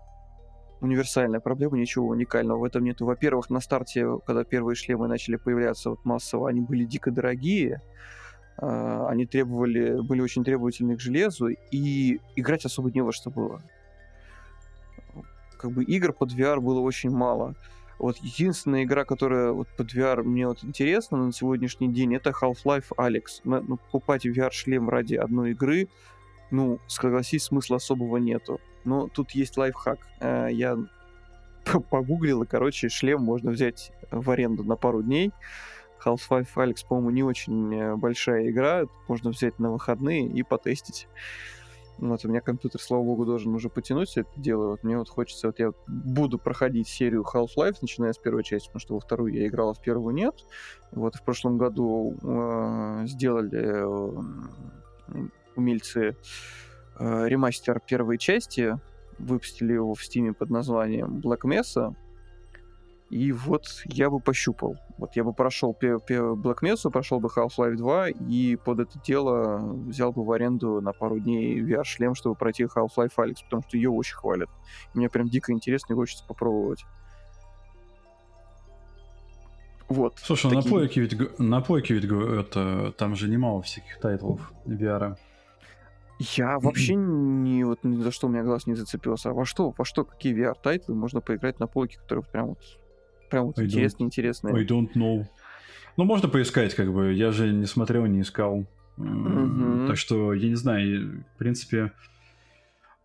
[0.81, 3.05] универсальная проблема, ничего уникального в этом нету.
[3.05, 7.83] Во-первых, на старте, когда первые шлемы начали появляться вот массово, они были дико дорогие,
[8.61, 13.63] они требовали, были очень требовательны к железу, и играть особо не во что было.
[15.59, 17.55] Как бы игр под VR было очень мало.
[17.99, 22.93] Вот единственная игра, которая вот под VR мне вот интересна на сегодняшний день, это Half-Life
[22.97, 23.41] Alex.
[23.45, 25.89] Ну, покупать VR-шлем ради одной игры,
[26.51, 28.61] ну, согласись, смысла особого нету.
[28.85, 29.99] Но тут есть лайфхак.
[30.21, 30.79] Э, я
[31.91, 35.33] погуглил, и, короче, шлем можно взять в аренду на пару дней.
[36.05, 38.85] Half-Life Alex, по-моему, не очень э, большая игра.
[39.09, 41.09] Можно взять на выходные и потестить.
[41.99, 44.69] Вот, у меня компьютер, слава богу, должен уже потянуть все это дело.
[44.71, 48.81] Вот мне вот хочется, вот я буду проходить серию Half-Life, начиная с первой части, потому
[48.81, 50.47] что во вторую я играл, а в первую нет.
[50.93, 55.23] Вот в прошлом году э, сделали э,
[55.57, 56.17] умельцы
[56.99, 58.79] э, ремастер первой части,
[59.19, 61.97] выпустили его в стиме под названием Black Mesa,
[63.11, 64.77] и вот я бы пощупал.
[64.99, 70.13] Вот я бы прошел Black Mesa, прошел бы Half-Life 2, и под это дело взял
[70.13, 74.15] бы в аренду на пару дней VR-шлем, чтобы пройти Half-Life Alyx, потому что ее очень
[74.15, 74.51] хвалят.
[74.93, 76.85] Мне прям дико интересно и хочется попробовать.
[79.89, 80.19] Вот.
[80.23, 80.71] Слушай, ну такие.
[80.71, 85.17] на плойке ведь, на плойке ведь это, там же немало всяких title ов VR.
[86.19, 89.31] Я вообще не вот ни за что у меня глаз не зацепился.
[89.31, 92.59] А во что, во что, какие VR-title ы можно поиграть на плойке, которые прям вот,
[93.29, 94.55] прям вот интересные.
[94.55, 95.25] I don't know.
[95.97, 97.13] Ну, можно поискать, как бы.
[97.13, 98.67] Я же не смотрел, не искал.
[98.97, 99.87] Мгм.
[99.87, 101.93] Так что, я не знаю, в принципе,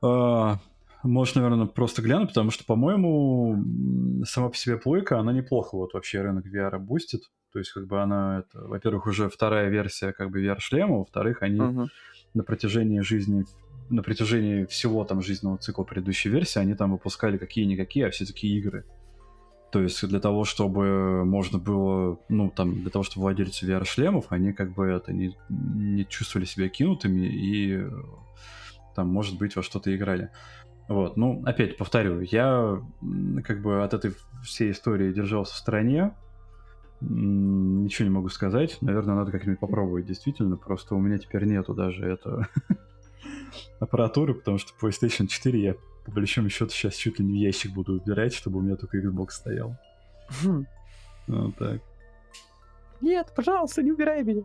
[0.01, 0.59] а,
[1.03, 6.21] можешь, наверное, просто глянуть, потому что, по-моему, сама по себе плойка, она неплохо вот вообще
[6.21, 7.21] рынок VR boost ит.
[7.51, 11.61] То есть, как бы она, это, во-первых, уже вторая версия как бы VR-шлема, во-вторых, они
[11.61, 11.89] Мгм.
[12.33, 13.45] на протяжении жизни,
[13.89, 18.85] на протяжении всего там жизненного цикла предыдущей версии, они там выпускали какие-никакие, а все-таки игры.
[19.73, 24.53] То есть для того, чтобы можно было, ну, там, для того, чтобы владельцы VR-шлемов, они
[24.53, 27.89] как бы это не, не чувствовали себя кинутыми и э,
[28.95, 30.29] там, может быть, во что-то играли.
[30.87, 32.83] Вот, ну, опять повторю, я
[33.43, 34.13] как бы от этой
[34.43, 36.13] всей истории держался в стороне,
[37.01, 38.77] ничего не могу сказать.
[38.81, 40.55] Наверное, надо как-нибудь попробовать, действительно.
[40.55, 42.47] Просто у меня теперь нету даже это
[43.79, 45.75] аппаратуры, потому что PlayStation 4 я
[46.05, 48.97] по большому счету сейчас чуть ли не в ящик буду убирать, чтобы у меня только
[48.97, 49.77] Xbox стоял.
[50.43, 50.65] Хм.
[51.27, 51.81] Вот так.
[53.01, 54.43] Нет, пожалуйста, не убирай меня.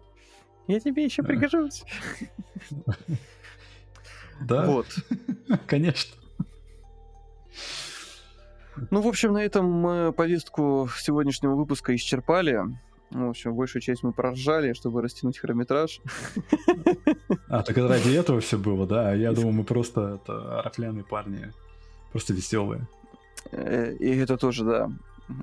[0.66, 1.84] Я тебе еще пригожусь.
[4.40, 4.86] Да, Вот.
[5.66, 6.14] конечно.
[8.90, 12.60] Ну, в общем, на этом мы повестку сегодняшнего выпуска исчерпали.
[13.10, 16.00] Ну, В общем, большую часть мы проржали, чтобы растянуть хронометраж.
[17.48, 19.10] А, так это ради этого все было, да?
[19.10, 21.50] А Я думал, мы просто это рафляные парни.
[22.12, 22.86] Просто веселые.
[23.52, 24.90] Э, И это тоже, да.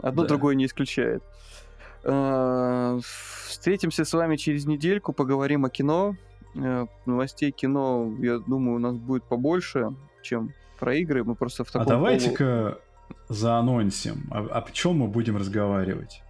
[0.04, 0.28] Одно Да.
[0.30, 1.24] другое не исключает.
[2.04, 3.00] Э,
[3.48, 6.16] Встретимся с вами через недельку, поговорим о кино.
[6.56, 11.24] Э, Новостей кино, я думаю, у нас будет побольше, чем про игры.
[11.24, 12.78] Мы просто в А таком полу- давайте-ка
[13.30, 16.22] заанонсим, о, о чем мы будем разговаривать.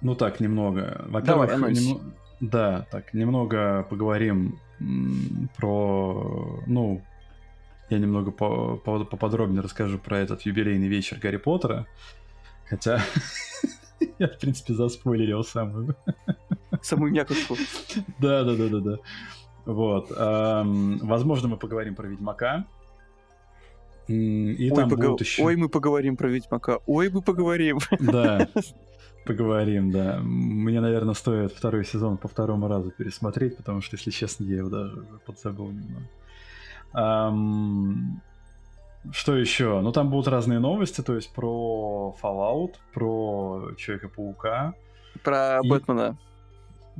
[0.00, 1.04] Ну так, немного.
[1.08, 1.50] Во-первых,
[1.80, 4.58] нем- да, так, немного поговорим
[5.56, 7.02] про, ну,
[7.90, 11.86] я немного по- по- поподробнее расскажу про этот юбилейный вечер Гарри Поттера.
[12.68, 13.00] Хотя
[14.18, 15.96] я, в принципе, заспойлерил самую
[16.82, 17.56] Самую мякотку.
[18.18, 18.96] да, да, да, да, да.
[19.64, 20.10] Вот.
[20.10, 22.66] возможно, мы поговорим про Ведьмака.
[24.08, 25.42] И Ой, там пога- будут еще.
[25.44, 26.78] Ой, мы поговорим про Ведьмака.
[26.86, 27.78] Ой, мы поговорим.
[28.00, 28.48] Да.
[29.26, 30.20] Поговорим, да.
[30.22, 34.70] Мне, наверное, стоит второй сезон по второму разу пересмотреть, потому что, если честно, я его
[34.70, 36.08] даже подзабыл немного.
[36.94, 38.22] Ам,
[39.12, 39.80] Что еще?
[39.82, 44.74] Ну, там будут разные новости, то есть про Fallout, про Человека-паука,
[45.22, 46.16] Про И- Бэтмена.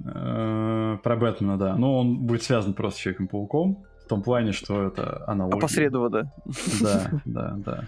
[0.04, 1.76] э, про Бэтмена, да.
[1.76, 5.58] Но он будет связан просто с Человеком-пауком, в том плане, что это аналогия.
[5.58, 6.32] Опосредованно.
[6.80, 7.84] Да, да, да.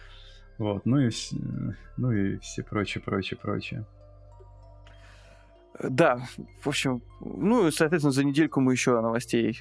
[0.58, 1.10] Вот, ну и,
[1.96, 3.86] ну и все прочее, прочее, прочее.
[5.82, 6.20] Да,
[6.60, 9.60] в общем, ну, и, соответственно, за недельку мы еще новостей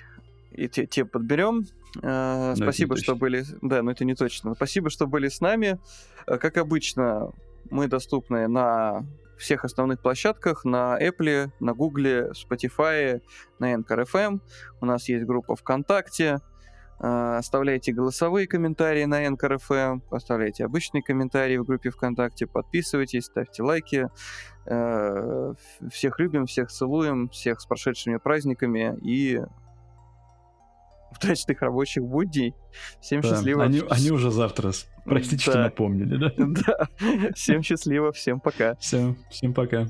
[0.52, 1.66] и те, те подберем.
[2.04, 3.46] Э, это Спасибо, не что были...
[3.62, 4.54] Да, но это не точно.
[4.54, 5.80] Спасибо, что были с нами.
[6.28, 7.32] Э, Как обычно,
[7.72, 9.06] мы доступны на
[9.38, 13.22] всех основных площадках, на Apple, на Google, Spotify,
[13.60, 14.42] на Anchor FM.
[14.82, 16.40] У нас есть группа ВКонтакте.
[17.00, 23.64] Э, Оставляйте голосовые комментарии на Anchor FM, оставляйте обычные комментарии в группе ВКонтакте, подписывайтесь, ставьте
[23.64, 24.10] лайки.
[24.66, 25.54] Э,
[25.92, 29.42] Всех любим, всех целуем, всех с прошедшими праздниками и
[31.12, 32.54] удачных рабочих будней.
[33.02, 33.64] Всем Да, счастливо.
[33.64, 34.72] Они, они уже завтра.
[35.06, 35.64] Простите, что Да.
[35.64, 36.32] напомнили, да?
[36.98, 37.30] Да.
[37.34, 38.76] Всем счастливо, всем пока.
[38.76, 39.88] Всем, всем пока.